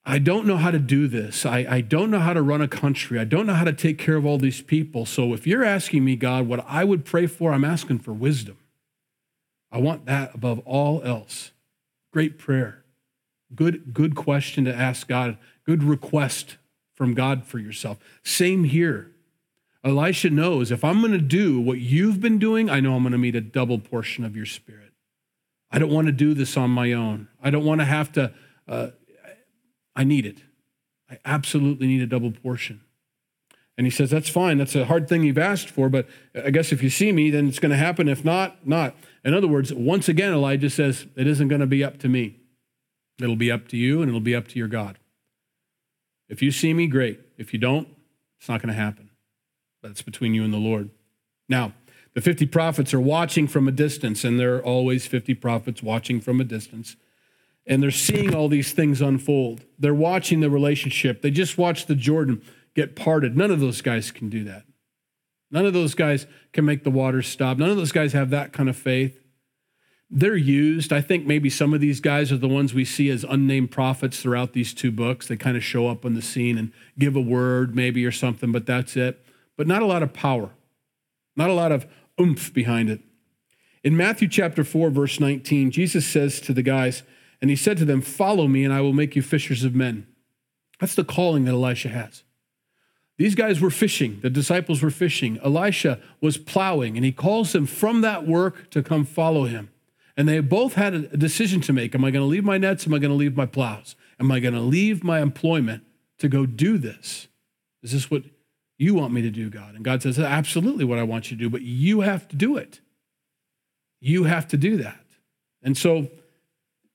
[0.07, 1.47] I don't know how to do this.
[1.47, 3.19] I, I don't know how to run a country.
[3.19, 5.07] I don't know how to take care of all these people.
[5.07, 8.59] So if you're asking me, God, what I would pray for, I'm asking for wisdom.
[9.73, 11.53] I want that above all else.
[12.13, 12.85] Great prayer.
[13.55, 15.39] Good, good question to ask God.
[15.65, 16.59] Good request
[16.93, 17.99] from God for yourself.
[18.23, 19.11] Same here.
[19.83, 23.13] Elisha knows if I'm going to do what you've been doing, I know I'm going
[23.13, 24.93] to meet a double portion of your spirit.
[25.71, 27.29] I don't want to do this on my own.
[27.43, 28.33] I don't want to have to,
[28.69, 28.89] uh,
[29.97, 30.39] I need it.
[31.11, 32.81] I absolutely need a double portion.
[33.77, 34.59] And he says, That's fine.
[34.59, 37.49] That's a hard thing you've asked for, but I guess if you see me, then
[37.49, 38.09] it's going to happen.
[38.09, 38.95] If not, not.
[39.25, 42.37] In other words, once again, Elijah says, It isn't going to be up to me.
[43.21, 44.99] It'll be up to you and it'll be up to your God.
[46.29, 47.21] If you see me, great.
[47.37, 47.89] If you don't,
[48.39, 49.11] it's not going to happen.
[49.83, 50.91] That's between you and the Lord.
[51.49, 51.75] Now,
[52.15, 56.21] the 50 prophets are watching from a distance, and there are always 50 prophets watching
[56.21, 56.97] from a distance.
[57.67, 59.65] And they're seeing all these things unfold.
[59.79, 61.23] They're watching the relationship.
[61.23, 62.43] They just watched the Jordan
[62.75, 63.37] get parted.
[63.37, 64.65] None of those guys can do that.
[65.51, 67.59] None of those guys can make the waters stop.
[67.59, 69.21] None of those guys have that kind of faith.
[70.11, 70.93] They're used.
[70.93, 74.21] I think maybe some of these guys are the ones we see as unnamed prophets
[74.21, 75.29] throughout these two books.
[75.29, 78.53] They kind of show up on the scene and give a word, maybe, or something,
[78.53, 79.25] but that's it
[79.57, 80.51] but not a lot of power,
[81.37, 81.87] not a lot of
[82.21, 83.01] oomph behind it.
[83.83, 87.03] In Matthew chapter 4, verse 19, Jesus says to the guys,
[87.41, 90.07] and he said to them, Follow me, and I will make you fishers of men.
[90.81, 92.25] That's the calling that Elisha has.
[93.17, 95.39] These guys were fishing, the disciples were fishing.
[95.45, 99.71] Elisha was plowing, and he calls them from that work to come follow him.
[100.17, 102.87] And they both had a decision to make Am I going to leave my nets?
[102.87, 103.97] Am I going to leave my plows?
[104.19, 105.85] Am I going to leave my employment
[106.19, 107.29] to go do this?
[107.83, 108.23] Is this what
[108.79, 109.75] you want me to do, God?
[109.75, 112.57] And God says, Absolutely what I want you to do, but you have to do
[112.57, 112.81] it.
[114.01, 115.05] You have to do that.
[115.63, 116.09] And so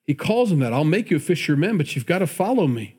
[0.10, 0.74] he calls him that.
[0.74, 2.98] I'll make you a fisherman, but you've got to follow me.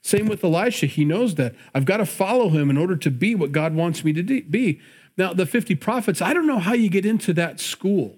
[0.00, 0.86] Same with Elisha.
[0.86, 1.56] He knows that.
[1.74, 4.80] I've got to follow him in order to be what God wants me to be.
[5.18, 8.16] Now, the 50 prophets, I don't know how you get into that school.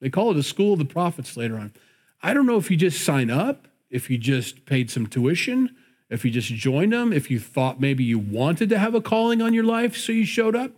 [0.00, 1.74] They call it a school of the prophets later on.
[2.22, 5.76] I don't know if you just sign up, if you just paid some tuition,
[6.08, 9.42] if you just joined them, if you thought maybe you wanted to have a calling
[9.42, 10.70] on your life, so you showed up.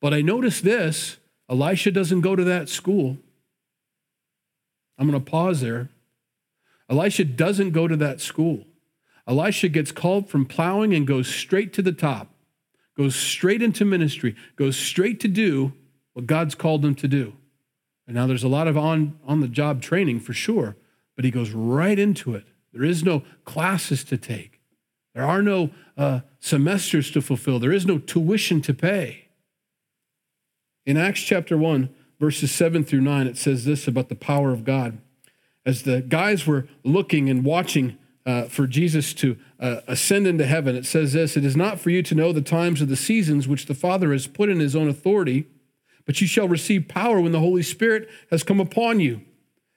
[0.00, 1.16] But I noticed this
[1.48, 3.18] Elisha doesn't go to that school.
[4.96, 5.88] I'm going to pause there.
[6.90, 8.66] Elisha doesn't go to that school.
[9.26, 12.34] Elisha gets called from plowing and goes straight to the top,
[12.96, 15.72] goes straight into ministry, goes straight to do
[16.14, 17.34] what God's called him to do.
[18.06, 20.76] And now there's a lot of on, on the job training for sure,
[21.14, 22.44] but he goes right into it.
[22.72, 24.60] There is no classes to take.
[25.14, 29.28] There are no uh, semesters to fulfill, there is no tuition to pay.
[30.86, 34.64] In Acts chapter 1, verses 7 through 9, it says this about the power of
[34.64, 34.98] God.
[35.64, 40.76] As the guys were looking and watching uh, for Jesus to uh, ascend into heaven,
[40.76, 43.46] it says this It is not for you to know the times or the seasons
[43.46, 45.46] which the Father has put in his own authority,
[46.06, 49.22] but you shall receive power when the Holy Spirit has come upon you.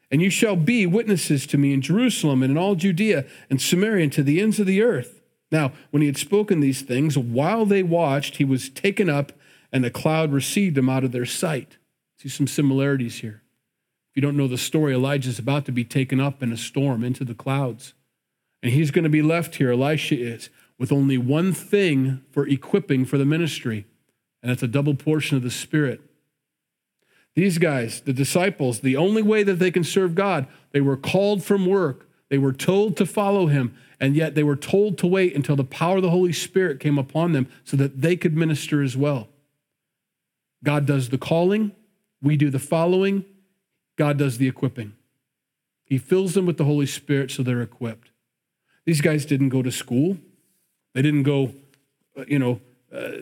[0.10, 4.04] And you shall be witnesses to me in Jerusalem and in all Judea and Samaria
[4.04, 5.22] and to the ends of the earth.
[5.52, 9.32] Now, when he had spoken these things, while they watched, he was taken up,
[9.72, 11.78] and a cloud received him out of their sight.
[12.18, 13.43] See some similarities here.
[14.14, 17.04] If you don't know the story, Elijah's about to be taken up in a storm
[17.04, 17.96] into the clouds.
[18.62, 23.06] And he's going to be left here, Elisha is, with only one thing for equipping
[23.06, 23.88] for the ministry,
[24.44, 26.00] and that's a double portion of the Spirit.
[27.34, 31.44] These guys, the disciples, the only way that they can serve God, they were called
[31.44, 32.08] from work.
[32.30, 35.64] They were told to follow him, and yet they were told to wait until the
[35.64, 39.30] power of the Holy Spirit came upon them so that they could minister as well.
[40.64, 41.72] God does the calling,
[42.22, 43.26] we do the following,
[43.96, 44.94] God does the equipping.
[45.86, 48.10] He fills them with the Holy Spirit so they're equipped.
[48.86, 50.18] These guys didn't go to school.
[50.94, 51.54] They didn't go,
[52.18, 52.62] uh, you know,
[52.94, 53.22] uh,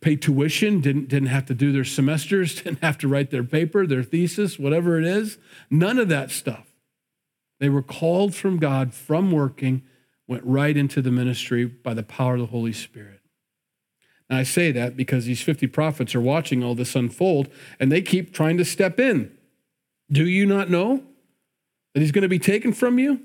[0.00, 3.86] pay tuition, didn't, didn't have to do their semesters, didn't have to write their paper,
[3.86, 5.38] their thesis, whatever it is.
[5.70, 6.72] None of that stuff.
[7.58, 9.82] They were called from God from working,
[10.26, 13.19] went right into the ministry by the power of the Holy Spirit.
[14.30, 17.48] Now, I say that because these 50 prophets are watching all this unfold
[17.80, 19.36] and they keep trying to step in.
[20.10, 21.02] Do you not know
[21.92, 23.20] that he's going to be taken from you?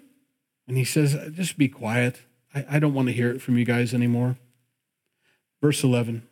[0.67, 2.21] And he says, Just be quiet.
[2.55, 4.37] I, I don't want to hear it from you guys anymore.
[5.61, 6.27] Verse 11.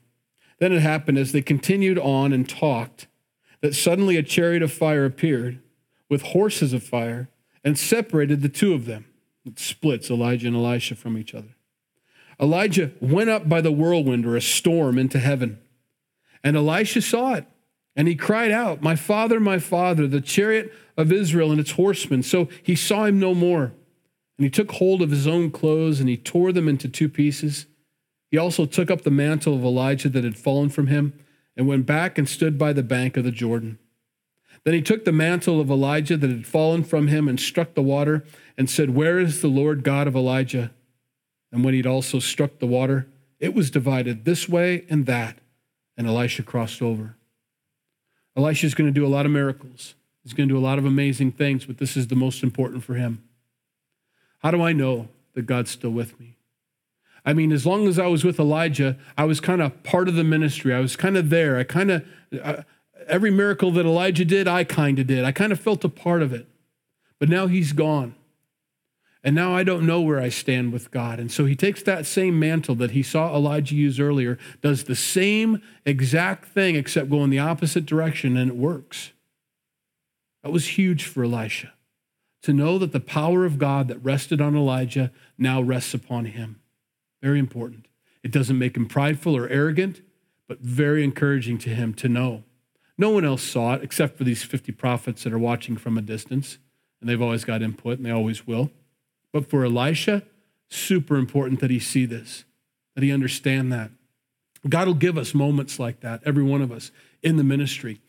[0.58, 3.08] Then it happened as they continued on and talked
[3.62, 5.60] that suddenly a chariot of fire appeared
[6.10, 7.30] with horses of fire
[7.64, 9.06] and separated the two of them.
[9.46, 11.53] It splits Elijah and Elisha from each other.
[12.44, 15.60] Elijah went up by the whirlwind or a storm into heaven,
[16.44, 17.46] and Elisha saw it.
[17.96, 22.22] And he cried out, My father, my father, the chariot of Israel and its horsemen.
[22.22, 23.74] So he saw him no more.
[24.38, 27.68] And he took hold of his own clothes and he tore them into two pieces.
[28.30, 31.14] He also took up the mantle of Elijah that had fallen from him
[31.56, 33.78] and went back and stood by the bank of the Jordan.
[34.66, 37.84] Then he took the mantle of Elijah that had fallen from him and struck the
[37.84, 38.26] water
[38.58, 40.72] and said, Where is the Lord God of Elijah?
[41.54, 43.08] And when he'd also struck the water,
[43.40, 45.38] it was divided this way and that,
[45.96, 47.16] and Elisha crossed over.
[48.36, 49.94] Elisha is going to do a lot of miracles.
[50.24, 52.84] He's going to do a lot of amazing things, but this is the most important
[52.84, 53.24] for him.
[54.40, 56.38] How do I know that God's still with me?
[57.24, 60.16] I mean, as long as I was with Elijah, I was kind of part of
[60.16, 60.74] the ministry.
[60.74, 61.60] I was kind of there.
[61.60, 62.06] I kind of,
[62.42, 62.64] uh,
[63.08, 65.24] every miracle that Elijah did, I kind of did.
[65.24, 66.48] I kind of felt a part of it.
[67.20, 68.16] But now he's gone.
[69.24, 71.18] And now I don't know where I stand with God.
[71.20, 74.98] And so he takes that same mantle that he saw Elijah use earlier, does the
[74.98, 79.12] same exact thing, except go in the opposite direction, and it works.
[80.44, 81.72] That was huge for Elisha
[82.44, 86.60] to know that the power of God that rested on Elijah now rests upon him.
[87.22, 87.88] Very important.
[88.22, 90.02] It doesn't make him prideful or arrogant,
[90.48, 92.44] but very encouraging to him to know.
[92.98, 96.02] No one else saw it except for these 50 prophets that are watching from a
[96.02, 96.58] distance,
[97.00, 98.70] and they've always got input, and they always will.
[99.34, 100.24] But for Elisha,
[100.70, 102.46] super important that he see this,
[102.96, 103.92] that he understand that.
[104.70, 106.92] God will give us moments like that, every one of us,
[107.22, 108.00] in the ministry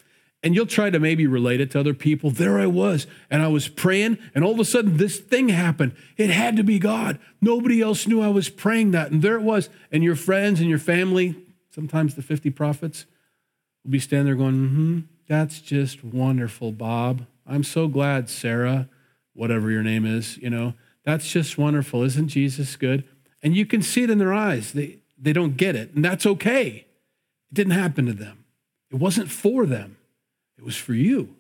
[0.45, 2.31] and you'll try to maybe relate it to other people.
[2.31, 5.97] There I was, and I was praying, and all of a sudden this thing happened.
[6.19, 7.19] It had to be God.
[7.41, 9.11] Nobody else knew I was praying that.
[9.11, 9.71] And there it was.
[9.91, 11.35] And your friends and your family,
[11.71, 13.07] sometimes the 50 prophets,
[13.83, 17.25] will be standing there going, hmm, that's just wonderful, Bob.
[17.47, 18.91] I'm so glad, Sarah,
[19.33, 20.75] whatever your name is, you know,
[21.05, 22.03] that's just wonderful.
[22.03, 23.05] Isn't Jesus good?
[23.43, 24.73] And you can see it in their eyes.
[24.73, 26.87] They, they don't get it, and that's okay.
[27.51, 28.45] It didn't happen to them,
[28.91, 29.99] it wasn't for them.
[30.57, 31.35] It was for you.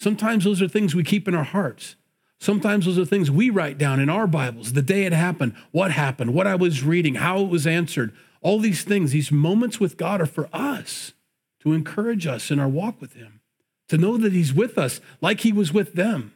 [0.00, 1.96] Sometimes those are things we keep in our hearts.
[2.40, 5.90] Sometimes those are things we write down in our Bibles the day it happened, what
[5.90, 8.14] happened, what I was reading, how it was answered.
[8.40, 11.14] All these things, these moments with God are for us
[11.60, 13.40] to encourage us in our walk with Him,
[13.88, 16.32] to know that He's with us like He was with them.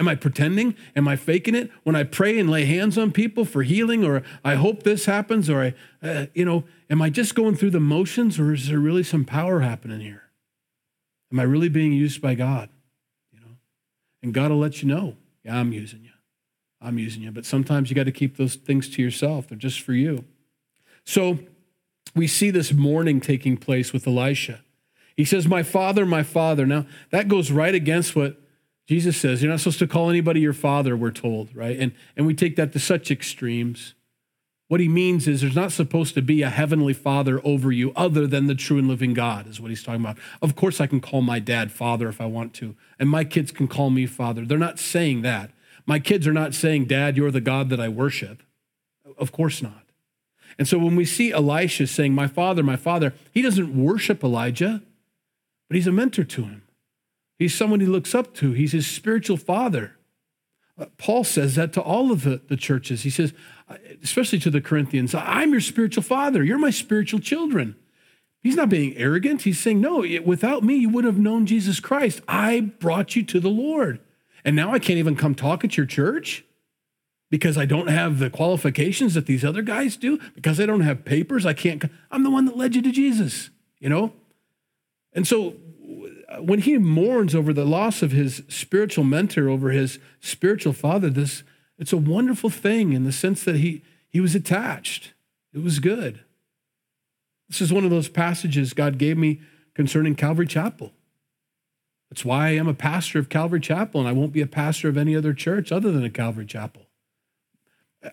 [0.00, 0.74] Am I pretending?
[0.96, 4.22] Am I faking it when I pray and lay hands on people for healing, or
[4.42, 7.80] I hope this happens, or I, uh, you know, am I just going through the
[7.80, 10.22] motions, or is there really some power happening here?
[11.30, 12.70] Am I really being used by God?
[13.30, 13.56] You know,
[14.22, 15.16] and God will let you know.
[15.44, 16.10] Yeah, I'm using you.
[16.80, 17.30] I'm using you.
[17.30, 19.48] But sometimes you got to keep those things to yourself.
[19.48, 20.24] They're just for you.
[21.04, 21.40] So
[22.16, 24.62] we see this mourning taking place with Elisha.
[25.14, 26.64] He says, My father, my father.
[26.64, 28.40] Now, that goes right against what
[28.88, 29.42] Jesus says.
[29.42, 31.78] You're not supposed to call anybody your father, we're told, right?
[31.78, 33.94] And, and we take that to such extremes.
[34.68, 38.26] What he means is there's not supposed to be a heavenly father over you other
[38.26, 40.18] than the true and living God, is what he's talking about.
[40.40, 43.50] Of course, I can call my dad father if I want to, and my kids
[43.50, 44.44] can call me father.
[44.44, 45.50] They're not saying that.
[45.86, 48.44] My kids are not saying, Dad, you're the God that I worship.
[49.18, 49.86] Of course not.
[50.56, 54.82] And so when we see Elisha saying, My father, my father, he doesn't worship Elijah,
[55.68, 56.62] but he's a mentor to him.
[57.40, 59.96] He's someone he looks up to, he's his spiritual father.
[60.78, 63.00] Uh, Paul says that to all of the, the churches.
[63.00, 63.32] He says,
[64.04, 66.44] especially to the Corinthians, I'm your spiritual father.
[66.44, 67.76] You're my spiritual children.
[68.42, 69.42] He's not being arrogant.
[69.42, 72.20] He's saying, No, without me, you wouldn't have known Jesus Christ.
[72.28, 74.00] I brought you to the Lord.
[74.44, 76.44] And now I can't even come talk at your church
[77.30, 81.06] because I don't have the qualifications that these other guys do, because I don't have
[81.06, 81.46] papers.
[81.46, 83.48] I can't, I'm the one that led you to Jesus,
[83.78, 84.12] you know?
[85.14, 85.54] And so
[86.38, 91.42] when he mourns over the loss of his spiritual mentor, over his spiritual father, this
[91.78, 95.12] it's a wonderful thing in the sense that he he was attached.
[95.52, 96.20] It was good.
[97.48, 99.40] This is one of those passages God gave me
[99.74, 100.92] concerning Calvary Chapel.
[102.08, 104.88] That's why I am a pastor of Calvary Chapel, and I won't be a pastor
[104.88, 106.82] of any other church other than a Calvary Chapel.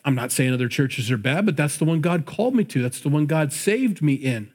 [0.03, 2.81] I'm not saying other churches are bad, but that's the one God called me to.
[2.81, 4.51] That's the one God saved me in.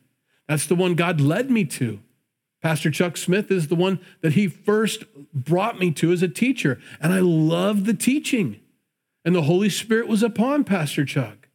[0.49, 2.01] That's the one God led me to.
[2.63, 6.81] Pastor Chuck Smith is the one that he first brought me to as a teacher.
[7.01, 8.61] And I loved the teaching.
[9.25, 11.49] And the Holy Spirit was upon Pastor Chuck.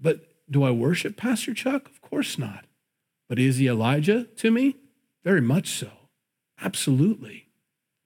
[0.00, 1.88] But do I worship Pastor Chuck?
[1.88, 2.64] Of course not.
[3.28, 4.76] But is he Elijah to me?
[5.24, 5.90] Very much so.
[6.60, 7.48] Absolutely.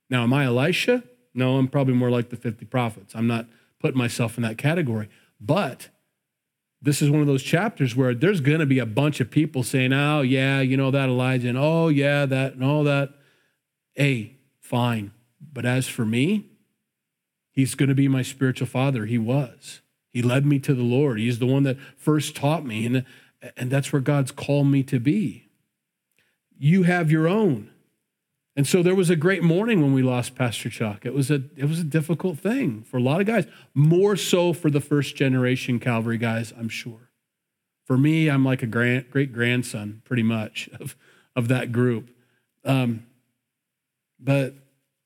[0.09, 1.05] Now, am I Elisha?
[1.35, 3.15] No, I'm probably more like the 50 prophets.
[3.15, 3.47] I'm not
[3.79, 5.09] putting myself in that category.
[5.39, 5.89] But
[6.83, 9.62] this is one of those chapters where there's going to be a bunch of people
[9.62, 13.11] saying, oh, yeah, you know that Elijah, and oh, yeah, that, and all that.
[13.95, 15.12] Hey, fine.
[15.53, 16.51] But as for me,
[17.53, 19.07] he's going to be my spiritual father.
[19.07, 19.81] He was.
[20.11, 21.19] He led me to the Lord.
[21.19, 23.05] He's the one that first taught me, and,
[23.57, 25.49] and that's where God's called me to be.
[26.59, 27.71] You have your own.
[28.57, 31.07] And so there was a great mourning when we lost Pastor Chuck.
[31.07, 34.53] It was a it was a difficult thing for a lot of guys, more so
[34.53, 37.11] for the first generation Calvary guys, I'm sure.
[37.87, 40.97] For me, I'm like a grand, great grandson, pretty much of
[41.37, 42.11] of that group.
[42.65, 43.07] Um,
[44.19, 44.55] but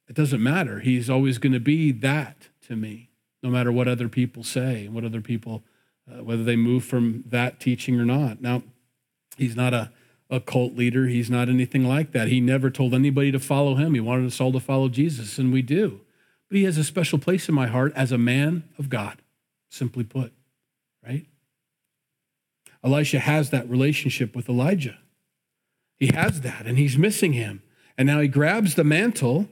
[0.08, 0.80] it doesn't matter.
[0.80, 3.10] He's always going to be that to me,
[3.42, 5.62] no matter what other people say and what other people,
[6.10, 8.40] uh, whether they move from that teaching or not.
[8.40, 8.62] Now,
[9.36, 9.92] he's not a
[10.34, 11.06] a cult leader.
[11.06, 12.28] He's not anything like that.
[12.28, 13.94] He never told anybody to follow him.
[13.94, 16.00] He wanted us all to follow Jesus, and we do.
[16.48, 19.22] But he has a special place in my heart as a man of God,
[19.70, 20.32] simply put,
[21.06, 21.26] right?
[22.82, 24.98] Elisha has that relationship with Elijah.
[25.98, 27.62] He has that, and he's missing him.
[27.96, 29.48] And now he grabs the mantle,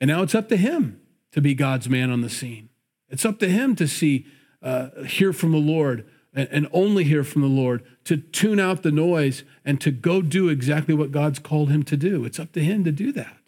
[0.00, 1.00] and now it's up to him
[1.32, 2.68] to be God's man on the scene.
[3.08, 4.26] It's up to him to see,
[4.62, 6.06] uh, hear from the Lord,
[6.40, 10.48] and only hear from the Lord, to tune out the noise and to go do
[10.48, 12.24] exactly what God's called him to do.
[12.24, 13.38] It's up to him to do that.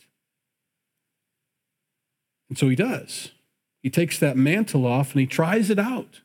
[2.49, 3.31] And so he does.
[3.83, 6.21] He takes that mantle off and he tries it out.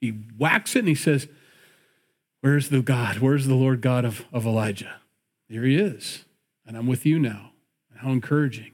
[0.00, 1.28] He whacks it and he says,
[2.40, 3.18] Where's the God?
[3.18, 4.96] Where's the Lord God of, of Elijah?
[5.48, 6.24] Here he is.
[6.66, 7.52] And I'm with you now.
[7.96, 8.72] How encouraging.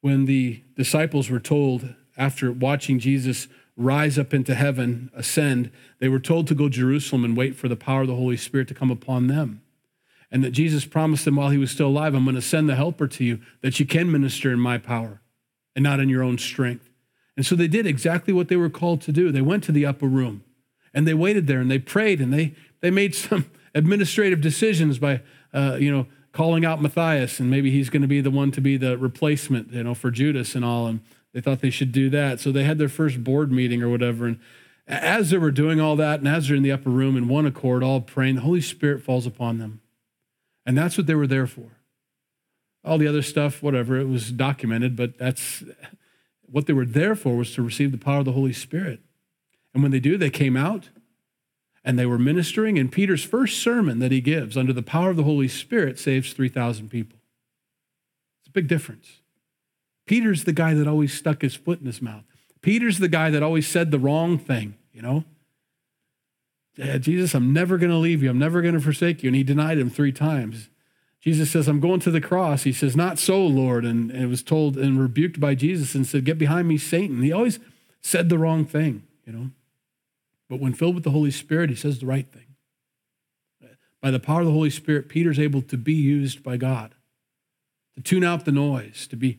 [0.00, 3.46] When the disciples were told after watching Jesus
[3.80, 7.68] rise up into heaven, ascend, they were told to go to Jerusalem and wait for
[7.68, 9.62] the power of the Holy Spirit to come upon them.
[10.30, 12.76] And that Jesus promised them while he was still alive, I'm going to send the
[12.76, 15.20] helper to you that you can minister in my power
[15.74, 16.90] and not in your own strength.
[17.36, 19.32] And so they did exactly what they were called to do.
[19.32, 20.44] They went to the upper room
[20.92, 25.22] and they waited there and they prayed and they, they made some administrative decisions by,
[25.54, 28.60] uh, you know, calling out Matthias and maybe he's going to be the one to
[28.60, 30.86] be the replacement, you know, for Judas and all.
[30.86, 31.00] And
[31.32, 32.40] they thought they should do that.
[32.40, 34.26] So they had their first board meeting or whatever.
[34.26, 34.40] And
[34.86, 37.46] as they were doing all that, and as they're in the upper room in one
[37.46, 39.80] accord, all praying, the Holy Spirit falls upon them.
[40.66, 41.78] And that's what they were there for.
[42.84, 45.62] All the other stuff, whatever, it was documented, but that's
[46.42, 49.00] what they were there for was to receive the power of the Holy Spirit.
[49.72, 50.88] And when they do, they came out
[51.84, 52.78] and they were ministering.
[52.78, 56.32] And Peter's first sermon that he gives under the power of the Holy Spirit saves
[56.32, 57.18] 3,000 people.
[58.40, 59.19] It's a big difference.
[60.10, 62.24] Peter's the guy that always stuck his foot in his mouth.
[62.62, 65.22] Peter's the guy that always said the wrong thing, you know?
[66.74, 68.28] Yeah, Jesus, I'm never going to leave you.
[68.28, 69.28] I'm never going to forsake you.
[69.28, 70.68] And he denied him three times.
[71.20, 72.64] Jesus says, I'm going to the cross.
[72.64, 73.84] He says, Not so, Lord.
[73.84, 77.22] And, and was told and rebuked by Jesus and said, Get behind me, Satan.
[77.22, 77.60] He always
[78.02, 79.50] said the wrong thing, you know?
[80.48, 82.56] But when filled with the Holy Spirit, he says the right thing.
[84.02, 86.96] By the power of the Holy Spirit, Peter's able to be used by God,
[87.94, 89.38] to tune out the noise, to be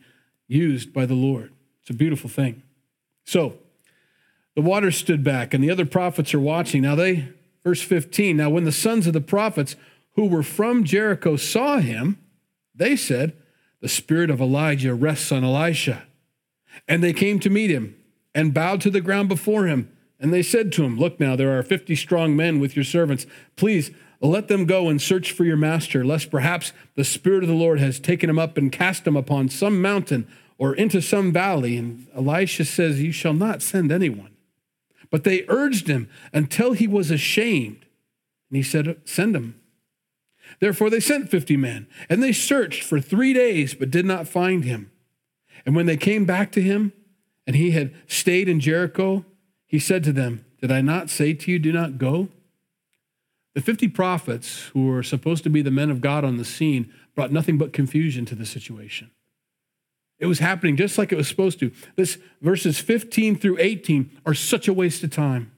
[0.52, 1.52] used by the Lord.
[1.80, 2.62] It's a beautiful thing.
[3.24, 3.58] So
[4.54, 6.82] the waters stood back, and the other prophets are watching.
[6.82, 7.28] Now they,
[7.64, 9.76] verse 15, now when the sons of the prophets
[10.14, 12.18] who were from Jericho saw him,
[12.74, 13.32] they said,
[13.80, 16.04] The spirit of Elijah rests on Elisha.
[16.86, 17.96] And they came to meet him
[18.34, 19.90] and bowed to the ground before him.
[20.20, 23.26] And they said to him, Look now, there are 50 strong men with your servants.
[23.56, 23.90] Please
[24.20, 27.80] let them go and search for your master, lest perhaps the Spirit of the Lord
[27.80, 30.28] has taken him up and cast him upon some mountain
[30.62, 31.76] or into some valley.
[31.76, 34.30] And Elisha says, You shall not send anyone.
[35.10, 37.84] But they urged him until he was ashamed.
[38.48, 39.60] And he said, Send him.
[40.60, 44.64] Therefore they sent 50 men, and they searched for three days, but did not find
[44.64, 44.92] him.
[45.66, 46.92] And when they came back to him,
[47.44, 49.24] and he had stayed in Jericho,
[49.66, 52.28] he said to them, Did I not say to you, do not go?
[53.54, 56.92] The 50 prophets who were supposed to be the men of God on the scene
[57.16, 59.10] brought nothing but confusion to the situation.
[60.22, 61.72] It was happening just like it was supposed to.
[61.96, 65.50] This verses 15 through 18 are such a waste of time.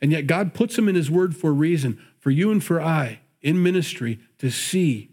[0.00, 2.80] And yet God puts them in his word for a reason, for you and for
[2.80, 5.10] I in ministry to see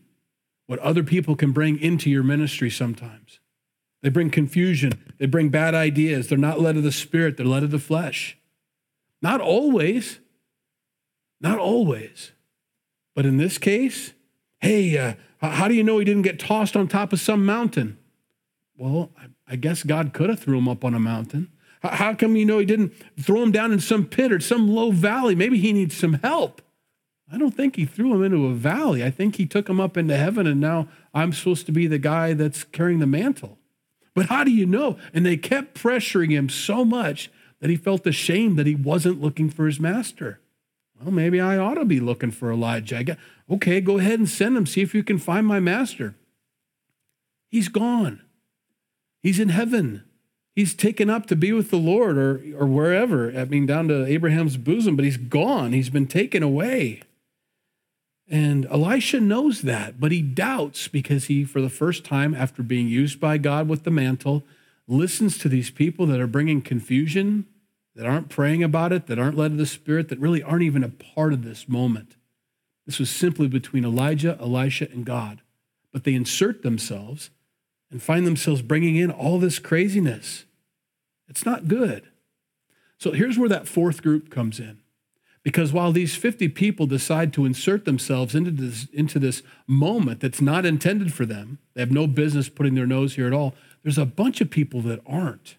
[0.66, 3.42] what other people can bring into your ministry sometimes.
[4.02, 4.94] They bring confusion.
[5.18, 6.30] They bring bad ideas.
[6.30, 8.38] They're not led of the spirit, they're led of the flesh.
[9.22, 10.20] Not always.
[11.42, 12.32] Not always.
[13.14, 14.14] But in this case,
[14.62, 17.98] hey, uh, how do you know he didn't get tossed on top of some mountain?
[18.78, 19.12] Well,
[19.48, 21.52] I guess God could have threw him up on a mountain.
[21.82, 24.92] How come you know he didn't throw him down in some pit or some low
[24.92, 25.36] valley?
[25.36, 26.62] Maybe he needs some help.
[27.32, 29.04] I don't think he threw him into a valley.
[29.04, 31.98] I think he took him up into heaven, and now I'm supposed to be the
[31.98, 33.58] guy that's carrying the mantle.
[34.14, 34.98] But how do you know?
[35.14, 39.50] And they kept pressuring him so much that he felt ashamed that he wasn't looking
[39.50, 40.40] for his master.
[41.02, 43.04] Well, maybe I ought to be looking for Elijah.
[43.04, 43.18] Got,
[43.50, 44.66] okay, go ahead and send him.
[44.66, 46.16] See if you can find my master.
[47.50, 48.22] He's gone.
[49.24, 50.04] He's in heaven.
[50.54, 53.32] He's taken up to be with the Lord or, or wherever.
[53.36, 55.72] I mean, down to Abraham's bosom, but he's gone.
[55.74, 57.02] He's been taken away.
[58.30, 62.88] And Elisha knows that, but he doubts because he, for the first time after being
[62.88, 64.44] used by God with the mantle,
[64.88, 67.46] listens to these people that are bringing confusion,
[67.96, 70.84] that aren't praying about it, that aren't led of the Spirit, that really aren't even
[70.84, 72.16] a part of this moment.
[72.86, 75.42] This was simply between Elijah, Elisha, and God.
[75.92, 77.30] But they insert themselves
[77.94, 80.46] and find themselves bringing in all this craziness.
[81.30, 82.10] It's not good.
[82.98, 84.80] So here's where that fourth group comes in.
[85.44, 90.42] Because while these 50 people decide to insert themselves into this, into this moment that's
[90.42, 94.00] not intended for them, they have no business putting their nose here at all, there's
[94.00, 95.58] a bunch of people that aren't.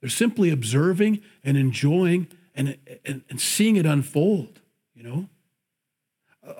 [0.00, 4.60] They're simply observing and enjoying and, and, and seeing it unfold,
[4.92, 5.28] you know?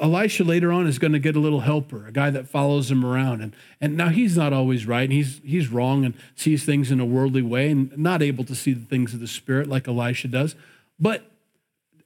[0.00, 3.04] Elisha later on is going to get a little helper, a guy that follows him
[3.04, 3.42] around.
[3.42, 5.04] And, and now he's not always right.
[5.04, 8.54] And he's, he's wrong and sees things in a worldly way and not able to
[8.54, 10.54] see the things of the Spirit like Elisha does.
[10.98, 11.30] But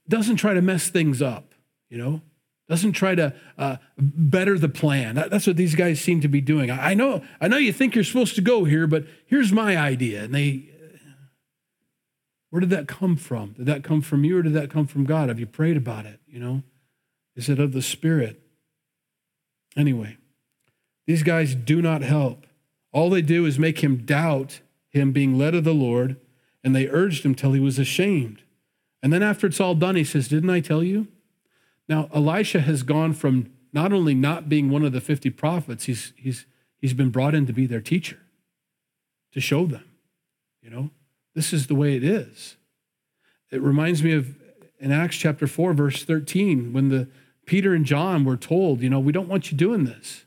[0.07, 1.53] doesn't try to mess things up,
[1.89, 2.21] you know,
[2.67, 5.15] doesn't try to uh, better the plan.
[5.15, 6.69] That's what these guys seem to be doing.
[6.69, 10.23] I know, I know you think you're supposed to go here, but here's my idea.
[10.23, 10.69] And they,
[12.49, 13.53] where did that come from?
[13.53, 15.29] Did that come from you or did that come from God?
[15.29, 16.19] Have you prayed about it?
[16.27, 16.63] You know,
[17.39, 18.41] is it of the Spirit?
[19.77, 20.17] Anyway,
[21.07, 22.45] these guys do not help.
[22.91, 24.59] All they do is make him doubt
[24.89, 26.17] him being led of the Lord,
[26.65, 28.43] and they urged him till he was ashamed.
[29.01, 31.07] And then after it's all done, he says, Didn't I tell you?
[31.87, 36.11] Now, Elisha has gone from not only not being one of the 50 prophets, he's,
[36.17, 36.45] he's,
[36.77, 38.19] he's been brought in to be their teacher,
[39.31, 39.85] to show them,
[40.61, 40.89] you know,
[41.35, 42.57] this is the way it is.
[43.49, 44.35] It reminds me of
[44.77, 47.07] in Acts chapter 4, verse 13, when the
[47.49, 50.23] Peter and John were told, you know, we don't want you doing this.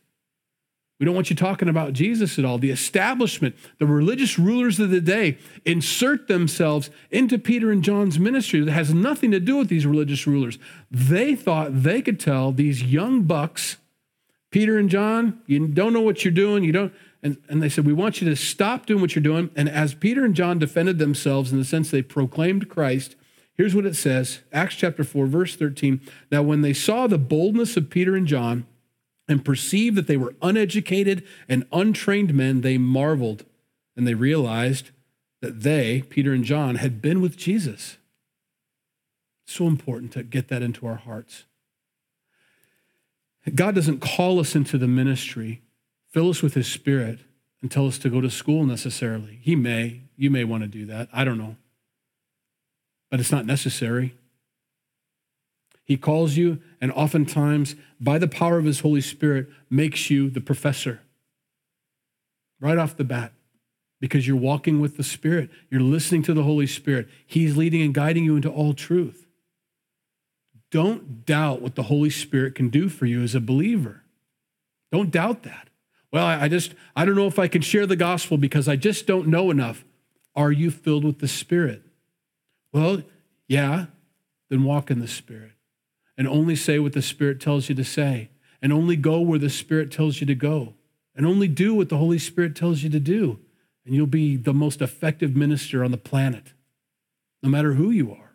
[0.98, 2.58] We don't want you talking about Jesus at all.
[2.58, 8.58] The establishment, the religious rulers of the day insert themselves into Peter and John's ministry
[8.62, 10.58] that has nothing to do with these religious rulers.
[10.90, 13.76] They thought they could tell these young bucks,
[14.50, 16.64] Peter and John, you don't know what you're doing.
[16.64, 16.92] You don't.
[17.22, 19.50] And, and they said, We want you to stop doing what you're doing.
[19.54, 23.14] And as Peter and John defended themselves in the sense they proclaimed Christ,
[23.54, 26.00] here's what it says Acts chapter 4, verse 13.
[26.30, 28.66] Now, when they saw the boldness of Peter and John,
[29.28, 33.44] and perceived that they were uneducated and untrained men, they marveled
[33.96, 34.90] and they realized
[35.40, 37.98] that they, Peter and John, had been with Jesus.
[39.46, 41.44] So important to get that into our hearts.
[43.54, 45.62] God doesn't call us into the ministry,
[46.12, 47.20] fill us with His Spirit,
[47.60, 49.40] and tell us to go to school necessarily.
[49.42, 51.08] He may, you may want to do that.
[51.12, 51.56] I don't know.
[53.12, 54.14] But it's not necessary.
[55.84, 60.40] He calls you, and oftentimes, by the power of His Holy Spirit, makes you the
[60.40, 61.02] professor
[62.58, 63.34] right off the bat
[64.00, 65.50] because you're walking with the Spirit.
[65.68, 67.06] You're listening to the Holy Spirit.
[67.26, 69.26] He's leading and guiding you into all truth.
[70.70, 74.04] Don't doubt what the Holy Spirit can do for you as a believer.
[74.90, 75.68] Don't doubt that.
[76.10, 79.06] Well, I just, I don't know if I can share the gospel because I just
[79.06, 79.84] don't know enough.
[80.34, 81.82] Are you filled with the Spirit?
[82.72, 83.02] Well,
[83.48, 83.86] yeah,
[84.50, 85.52] then walk in the Spirit
[86.16, 89.50] and only say what the Spirit tells you to say and only go where the
[89.50, 90.74] Spirit tells you to go
[91.14, 93.38] and only do what the Holy Spirit tells you to do.
[93.84, 96.52] And you'll be the most effective minister on the planet,
[97.42, 98.32] no matter who you are.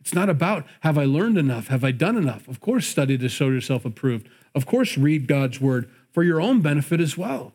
[0.00, 1.68] It's not about have I learned enough?
[1.68, 2.46] Have I done enough?
[2.48, 4.28] Of course, study to show yourself approved.
[4.54, 7.54] Of course, read God's word for your own benefit as well.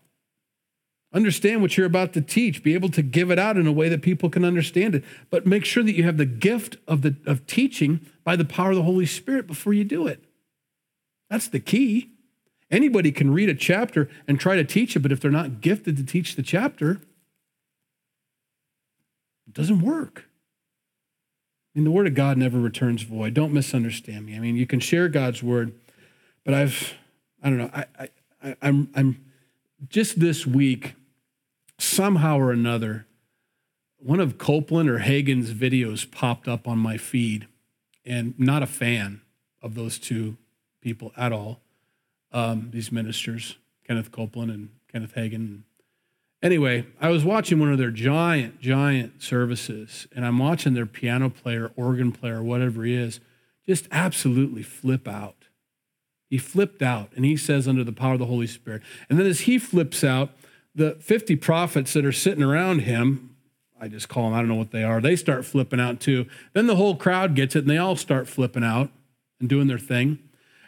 [1.14, 2.64] Understand what you're about to teach.
[2.64, 5.04] Be able to give it out in a way that people can understand it.
[5.30, 8.70] But make sure that you have the gift of, the, of teaching by the power
[8.70, 10.24] of the Holy Spirit before you do it.
[11.30, 12.12] That's the key.
[12.70, 15.98] Anybody can read a chapter and try to teach it, but if they're not gifted
[15.98, 17.02] to teach the chapter,
[19.48, 20.26] it doesn't work.
[21.76, 23.34] I mean, the word of God never returns void.
[23.34, 24.36] Don't misunderstand me.
[24.36, 25.74] I mean, you can share God's word,
[26.46, 26.94] but I've,
[27.44, 28.10] I don't know, I, I,
[28.44, 29.26] I I'm, I'm
[29.90, 30.96] just this week,
[31.82, 33.06] somehow or another,
[33.98, 37.48] one of Copeland or Hagin's videos popped up on my feed,
[38.06, 39.22] and not a fan
[39.62, 40.38] of those two
[40.82, 41.60] people at all.
[42.32, 45.64] Um, these ministers, Kenneth Copeland and Kenneth Hagin.
[46.42, 51.30] Anyway, I was watching one of their giant, giant services, and I'm watching their piano
[51.30, 53.20] player, organ player, whatever he is,
[53.68, 55.36] just absolutely flip out.
[56.30, 58.82] He flipped out, and he says, under the power of the Holy Spirit.
[59.10, 60.32] And then as he flips out,
[60.74, 63.36] the 50 prophets that are sitting around him,
[63.80, 66.28] I just call them, I don't know what they are, they start flipping out too.
[66.54, 68.90] Then the whole crowd gets it, and they all start flipping out
[69.40, 70.20] and doing their thing.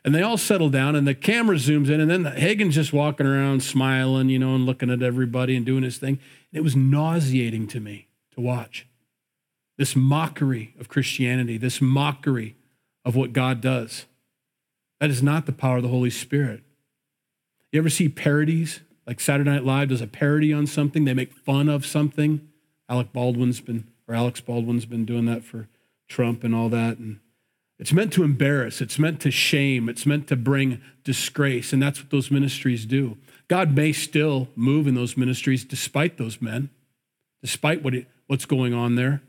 [0.06, 3.26] And they all settle down, and the camera zooms in, and then Hagin's just walking
[3.26, 6.20] around smiling, you know, and looking at everybody and doing his thing.
[6.52, 8.86] And it was nauseating to me to watch
[9.78, 12.56] this mockery of Christianity, this mockery
[13.06, 14.06] of what God does.
[15.00, 16.64] That is not the power of the Holy Spirit.
[17.72, 18.82] You ever see parodies?
[19.06, 22.48] Like Saturday Night Live does a parody on something, they make fun of something.
[22.90, 25.68] Alec Baldwin's been, or Alex Baldwin's been doing that for
[26.08, 26.98] Trump and all that.
[26.98, 27.20] And
[27.80, 31.74] it's meant to embarrass, it's meant to shame, it's meant to bring disgrace.
[31.74, 33.18] And that's what those ministries do.
[33.48, 36.70] God may still move in those ministries despite those men,
[37.42, 37.94] despite what
[38.28, 39.22] what's going on there.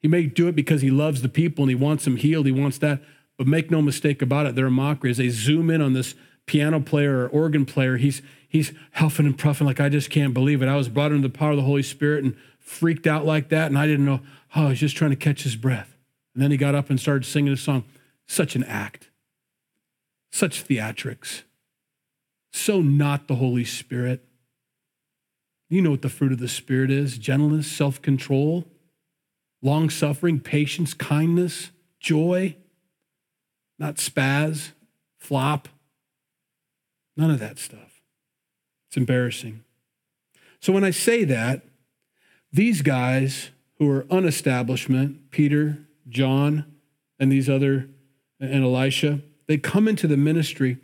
[0.00, 2.52] He may do it because he loves the people and he wants them healed, he
[2.52, 3.00] wants that.
[3.36, 5.10] But make no mistake about it, they're a mockery.
[5.10, 6.14] As they zoom in on this
[6.46, 10.62] piano player or organ player, he's he's huffing and puffing like I just can't believe
[10.62, 10.68] it.
[10.68, 13.66] I was brought into the power of the Holy Spirit and freaked out like that,
[13.68, 14.20] and I didn't know.
[14.56, 15.96] Oh, I was just trying to catch his breath.
[16.34, 17.84] And then he got up and started singing a song.
[18.26, 19.10] Such an act,
[20.30, 21.42] such theatrics,
[22.52, 24.24] so not the Holy Spirit.
[25.70, 28.66] You know what the fruit of the Spirit is gentleness, self control,
[29.62, 31.70] long suffering, patience, kindness,
[32.00, 32.56] joy
[33.78, 34.72] not spaz,
[35.18, 35.68] flop,
[37.16, 37.87] none of that stuff.
[38.88, 39.64] It's embarrassing.
[40.60, 41.62] So when I say that,
[42.52, 45.78] these guys who are unestablishment, Peter,
[46.08, 46.64] John,
[47.18, 47.88] and these other,
[48.40, 50.78] and Elisha, they come into the ministry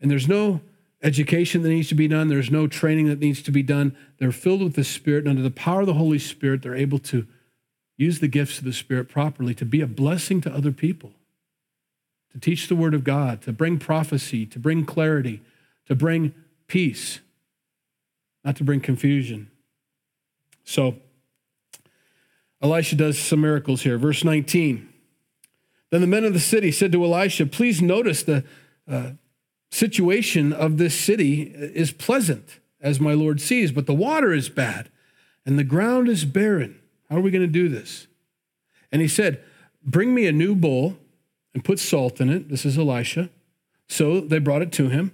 [0.00, 0.60] and there's no
[1.02, 3.96] education that needs to be done, there's no training that needs to be done.
[4.18, 6.98] They're filled with the Spirit, and under the power of the Holy Spirit, they're able
[7.00, 7.26] to
[7.96, 11.12] use the gifts of the Spirit properly to be a blessing to other people
[12.34, 15.40] to teach the word of God, to bring prophecy, to bring clarity,
[15.86, 16.34] to bring
[16.66, 17.20] peace,
[18.44, 19.50] not to bring confusion.
[20.64, 20.96] So,
[22.62, 23.98] Elisha does some miracles here.
[23.98, 24.88] Verse 19.
[25.90, 28.44] Then the men of the city said to Elisha, Please notice the
[28.88, 29.10] uh,
[29.70, 34.88] situation of this city is pleasant, as my Lord sees, but the water is bad
[35.46, 36.80] and the ground is barren.
[37.10, 38.06] How are we going to do this?
[38.90, 39.42] And he said,
[39.84, 40.96] Bring me a new bowl
[41.52, 42.48] and put salt in it.
[42.48, 43.28] This is Elisha.
[43.88, 45.12] So they brought it to him.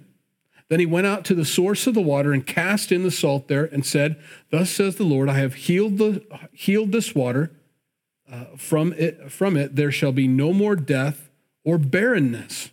[0.71, 3.49] Then he went out to the source of the water and cast in the salt
[3.49, 4.15] there and said,
[4.51, 7.51] Thus says the Lord, I have healed, the, healed this water.
[8.31, 11.29] Uh, from, it, from it there shall be no more death
[11.65, 12.69] or barrenness.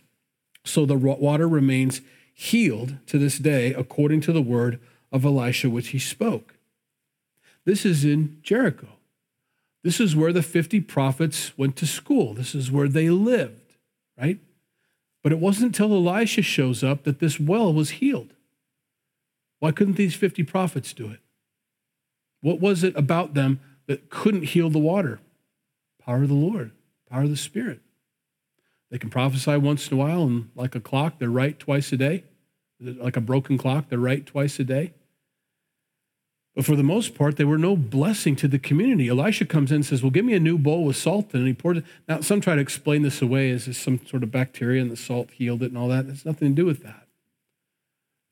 [0.63, 1.99] So the water remains
[2.33, 4.79] healed to this day, according to the word
[5.11, 6.53] of Elisha, which he spoke.
[7.65, 8.87] This is in Jericho.
[9.83, 12.33] This is where the 50 prophets went to school.
[12.33, 13.75] This is where they lived,
[14.17, 14.39] right?
[15.21, 18.33] But it wasn't until Elisha shows up that this well was healed.
[19.59, 21.19] Why couldn't these 50 prophets do it?
[22.41, 25.19] What was it about them that couldn't heal the water?
[26.01, 26.71] Power of the Lord,
[27.09, 27.81] power of the Spirit.
[28.89, 31.97] They can prophesy once in a while, and like a clock, they're right twice a
[31.97, 32.23] day.
[32.79, 34.93] Like a broken clock, they're right twice a day.
[36.59, 39.07] But for the most part, they were no blessing to the community.
[39.07, 41.33] Elisha comes in and says, Well, give me a new bowl with salt.
[41.33, 41.85] And he poured it.
[42.05, 45.31] Now, some try to explain this away as some sort of bacteria and the salt
[45.31, 46.07] healed it and all that.
[46.07, 47.07] It's nothing to do with that.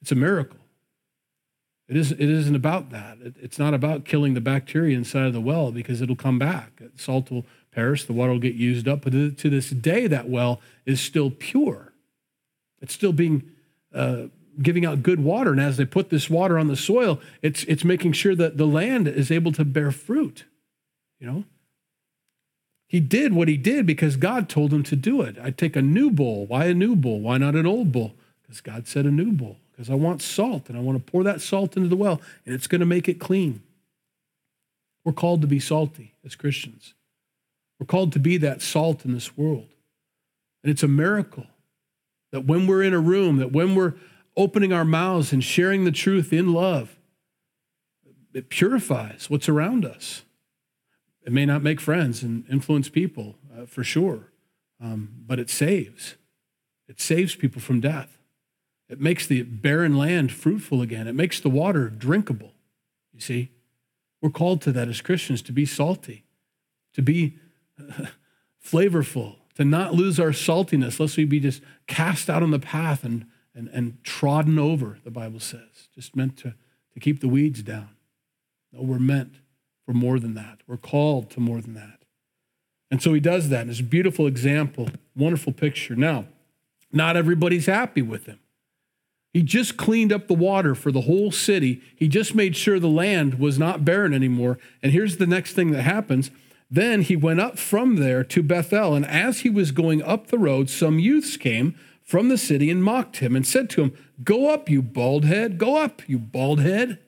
[0.02, 0.60] It's a miracle.
[1.88, 3.20] It, is, it isn't about that.
[3.24, 6.82] It, it's not about killing the bacteria inside of the well because it'll come back.
[6.98, 9.04] Salt will perish, the water will get used up.
[9.04, 11.94] But to this day, that well is still pure.
[12.82, 13.52] It's still being
[13.94, 14.24] uh,
[14.62, 15.52] giving out good water.
[15.52, 18.68] And as they put this water on the soil, it's, it's making sure that the
[18.68, 20.46] land is able to bear fruit.
[21.20, 21.44] You know?
[22.88, 25.38] He did what he did because God told him to do it.
[25.42, 26.46] I take a new bowl.
[26.46, 27.20] Why a new bowl?
[27.20, 28.14] Why not an old bowl?
[28.42, 29.58] Because God said a new bowl.
[29.72, 32.56] Because I want salt and I want to pour that salt into the well and
[32.56, 33.62] it's going to make it clean.
[35.04, 36.94] We're called to be salty as Christians.
[37.80, 39.68] We're called to be that salt in this world.
[40.64, 41.46] And it's a miracle
[42.32, 43.94] that when we're in a room, that when we're
[44.38, 46.98] opening our mouths and sharing the truth in love,
[48.34, 50.24] it purifies what's around us.
[51.26, 54.32] It may not make friends and influence people uh, for sure,
[54.80, 56.16] um, but it saves.
[56.88, 58.20] It saves people from death.
[58.88, 61.08] It makes the barren land fruitful again.
[61.08, 62.54] It makes the water drinkable.
[63.12, 63.52] You see,
[64.22, 66.24] we're called to that as Christians to be salty,
[66.94, 67.38] to be
[68.64, 73.04] flavorful, to not lose our saltiness, lest we be just cast out on the path
[73.04, 73.26] and,
[73.58, 76.54] and, and trodden over, the Bible says, just meant to,
[76.94, 77.90] to keep the weeds down.
[78.72, 79.38] No, we're meant
[79.84, 80.60] for more than that.
[80.68, 82.04] We're called to more than that.
[82.92, 83.62] And so he does that.
[83.62, 85.96] And it's a beautiful example, wonderful picture.
[85.96, 86.26] Now,
[86.92, 88.40] not everybody's happy with him.
[89.34, 91.82] He just cleaned up the water for the whole city.
[91.96, 94.60] He just made sure the land was not barren anymore.
[94.84, 96.30] And here's the next thing that happens
[96.70, 100.38] then he went up from there to Bethel, and as he was going up the
[100.38, 101.76] road, some youths came
[102.08, 103.94] from the city and mocked him and said to him,
[104.24, 107.00] Go up, you bald head, go up, you bald head.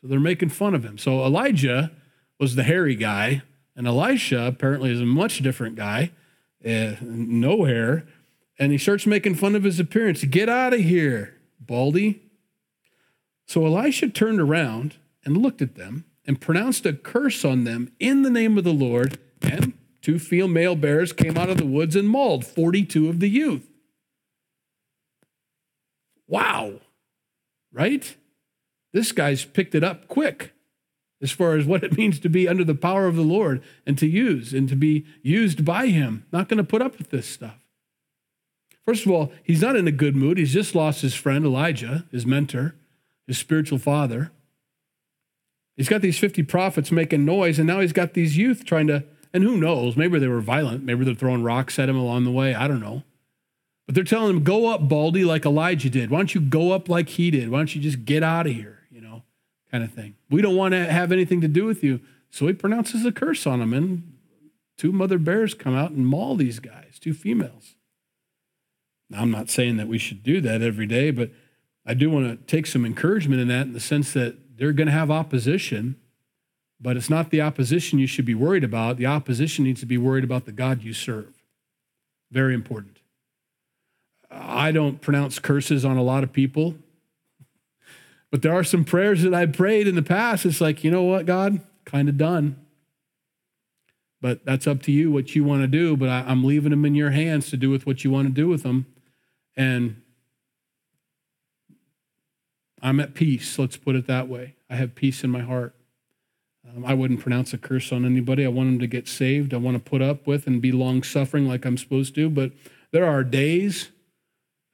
[0.00, 0.96] So they're making fun of him.
[0.96, 1.90] So Elijah
[2.38, 3.42] was the hairy guy,
[3.74, 6.12] and Elisha apparently is a much different guy,
[6.64, 8.06] uh, no hair.
[8.60, 10.22] And he starts making fun of his appearance.
[10.24, 12.22] Get out of here, baldy.
[13.44, 18.22] So Elisha turned around and looked at them and pronounced a curse on them in
[18.22, 19.18] the name of the Lord.
[19.42, 23.68] And two female bears came out of the woods and mauled 42 of the youth.
[26.28, 26.74] Wow.
[27.72, 28.16] Right?
[28.92, 30.52] This guy's picked it up quick
[31.20, 33.98] as far as what it means to be under the power of the Lord and
[33.98, 36.24] to use and to be used by Him.
[36.32, 37.58] Not going to put up with this stuff.
[38.84, 40.38] First of all, he's not in a good mood.
[40.38, 42.74] He's just lost his friend Elijah, his mentor,
[43.26, 44.32] his spiritual father.
[45.76, 49.04] He's got these 50 prophets making noise, and now he's got these youth trying to,
[49.34, 50.84] and who knows, maybe they were violent.
[50.84, 52.54] Maybe they're throwing rocks at him along the way.
[52.54, 53.02] I don't know.
[53.88, 56.10] But they're telling him, go up, Baldy, like Elijah did.
[56.10, 57.48] Why don't you go up like he did?
[57.48, 58.80] Why don't you just get out of here?
[58.90, 59.22] You know,
[59.70, 60.14] kind of thing.
[60.28, 62.00] We don't want to have anything to do with you.
[62.30, 64.18] So he pronounces a curse on them, and
[64.76, 67.76] two mother bears come out and maul these guys, two females.
[69.08, 71.30] Now, I'm not saying that we should do that every day, but
[71.86, 74.88] I do want to take some encouragement in that in the sense that they're going
[74.88, 75.96] to have opposition,
[76.78, 78.98] but it's not the opposition you should be worried about.
[78.98, 81.42] The opposition needs to be worried about the God you serve.
[82.30, 82.97] Very important.
[84.30, 86.76] I don't pronounce curses on a lot of people,
[88.30, 90.44] but there are some prayers that I prayed in the past.
[90.44, 91.60] It's like, you know what, God?
[91.84, 92.56] Kind of done.
[94.20, 95.96] But that's up to you what you want to do.
[95.96, 98.34] But I, am leaving them in your hands to do with what you want to
[98.34, 98.86] do with them.
[99.56, 100.02] And
[102.82, 104.56] I'm at peace, let's put it that way.
[104.68, 105.74] I have peace in my heart.
[106.68, 108.44] Um, I wouldn't pronounce a curse on anybody.
[108.44, 109.54] I want them to get saved.
[109.54, 112.28] I want to put up with and be long suffering like I'm supposed to.
[112.28, 112.52] But
[112.90, 113.90] there are days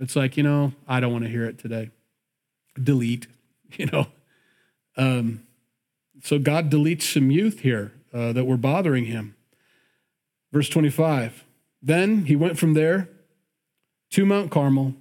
[0.01, 1.90] it's like, you know, I don't want to hear it today.
[2.80, 3.26] Delete,
[3.72, 4.07] you know.
[4.97, 5.47] Um,
[6.22, 9.36] so God deletes some youth here uh, that were bothering him.
[10.53, 11.45] Verse 25
[11.82, 13.09] Then he went from there
[14.11, 14.95] to Mount Carmel,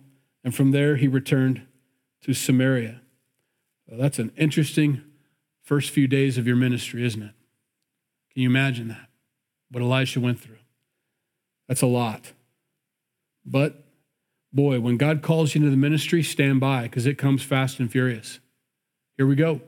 [0.43, 1.61] and from there he returned
[2.23, 3.01] to Samaria.
[3.87, 5.01] Well, that's an interesting
[5.61, 7.33] first few days of your ministry, isn't it?
[8.33, 9.09] Can you imagine that?
[9.69, 10.57] What Elisha went through.
[11.67, 12.33] That's a lot.
[13.45, 13.82] But
[14.53, 17.91] boy, when God calls you into the ministry, stand by because it comes fast and
[17.91, 18.39] furious.
[19.17, 19.61] Here we go.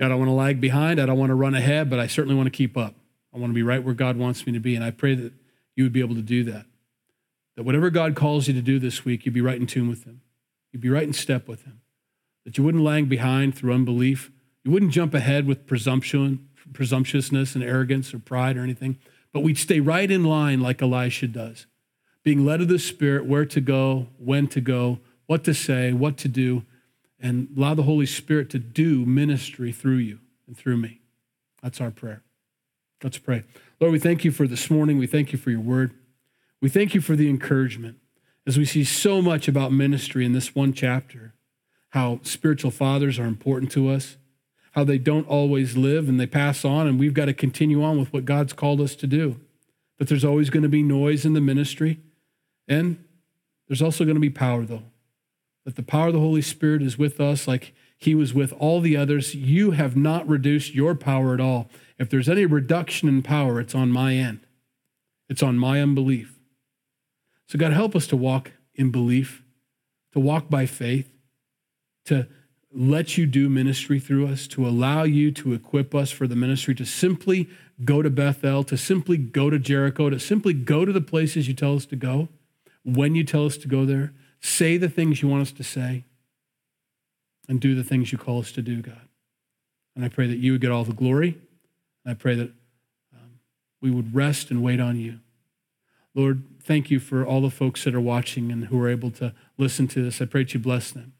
[0.00, 1.00] I don't want to lag behind.
[1.00, 2.94] I don't want to run ahead, but I certainly want to keep up.
[3.32, 4.74] I want to be right where God wants me to be.
[4.74, 5.32] And I pray that
[5.76, 6.66] you would be able to do that.
[7.56, 10.04] That whatever God calls you to do this week, you'd be right in tune with
[10.04, 10.22] Him.
[10.72, 11.80] You'd be right in step with Him.
[12.44, 14.32] That you wouldn't lag behind through unbelief.
[14.64, 18.98] You wouldn't jump ahead with presumption, presumptuousness and arrogance or pride or anything,
[19.32, 21.66] but we'd stay right in line like Elisha does,
[22.22, 26.16] being led of the Spirit, where to go, when to go, what to say, what
[26.18, 26.64] to do,
[27.20, 31.00] and allow the Holy Spirit to do ministry through you and through me.
[31.62, 32.22] That's our prayer.
[33.02, 33.44] Let's pray.
[33.80, 34.98] Lord, we thank you for this morning.
[34.98, 35.92] We thank you for your word.
[36.60, 37.98] We thank you for the encouragement
[38.46, 41.34] as we see so much about ministry in this one chapter
[41.90, 44.16] how spiritual fathers are important to us,
[44.72, 47.98] how they don't always live and they pass on, and we've got to continue on
[47.98, 49.38] with what God's called us to do.
[49.98, 52.00] But there's always going to be noise in the ministry,
[52.68, 53.02] and
[53.68, 54.82] there's also going to be power, though.
[55.64, 58.80] That the power of the Holy Spirit is with us like he was with all
[58.80, 59.34] the others.
[59.34, 61.70] You have not reduced your power at all.
[61.98, 64.40] If there's any reduction in power, it's on my end,
[65.28, 66.38] it's on my unbelief.
[67.46, 69.42] So, God, help us to walk in belief,
[70.12, 71.12] to walk by faith,
[72.06, 72.26] to
[72.74, 76.74] let you do ministry through us, to allow you to equip us for the ministry,
[76.74, 77.48] to simply
[77.84, 81.54] go to Bethel, to simply go to Jericho, to simply go to the places you
[81.54, 82.28] tell us to go,
[82.84, 86.04] when you tell us to go there, say the things you want us to say,
[87.48, 89.08] and do the things you call us to do, God.
[89.94, 91.38] And I pray that you would get all the glory.
[92.04, 92.50] And I pray that
[93.12, 93.38] um,
[93.80, 95.20] we would rest and wait on you.
[96.14, 99.34] Lord, thank you for all the folks that are watching and who are able to
[99.58, 100.20] listen to this.
[100.20, 101.14] I pray that you bless them.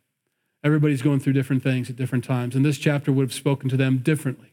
[0.64, 3.76] Everybody's going through different things at different times, and this chapter would have spoken to
[3.76, 4.52] them differently.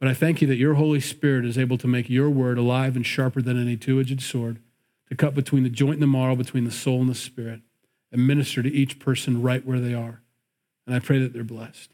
[0.00, 2.94] But I thank you that your Holy Spirit is able to make your word alive
[2.94, 4.58] and sharper than any two edged sword,
[5.08, 7.60] to cut between the joint and the marrow, between the soul and the spirit,
[8.10, 10.22] and minister to each person right where they are.
[10.86, 11.90] And I pray that they're blessed.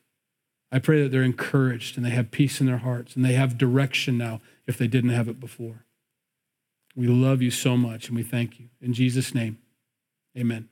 [0.73, 3.59] I pray that they're encouraged and they have peace in their hearts and they have
[3.59, 5.85] direction now if they didn't have it before.
[6.95, 8.69] We love you so much and we thank you.
[8.81, 9.59] In Jesus' name,
[10.37, 10.70] amen.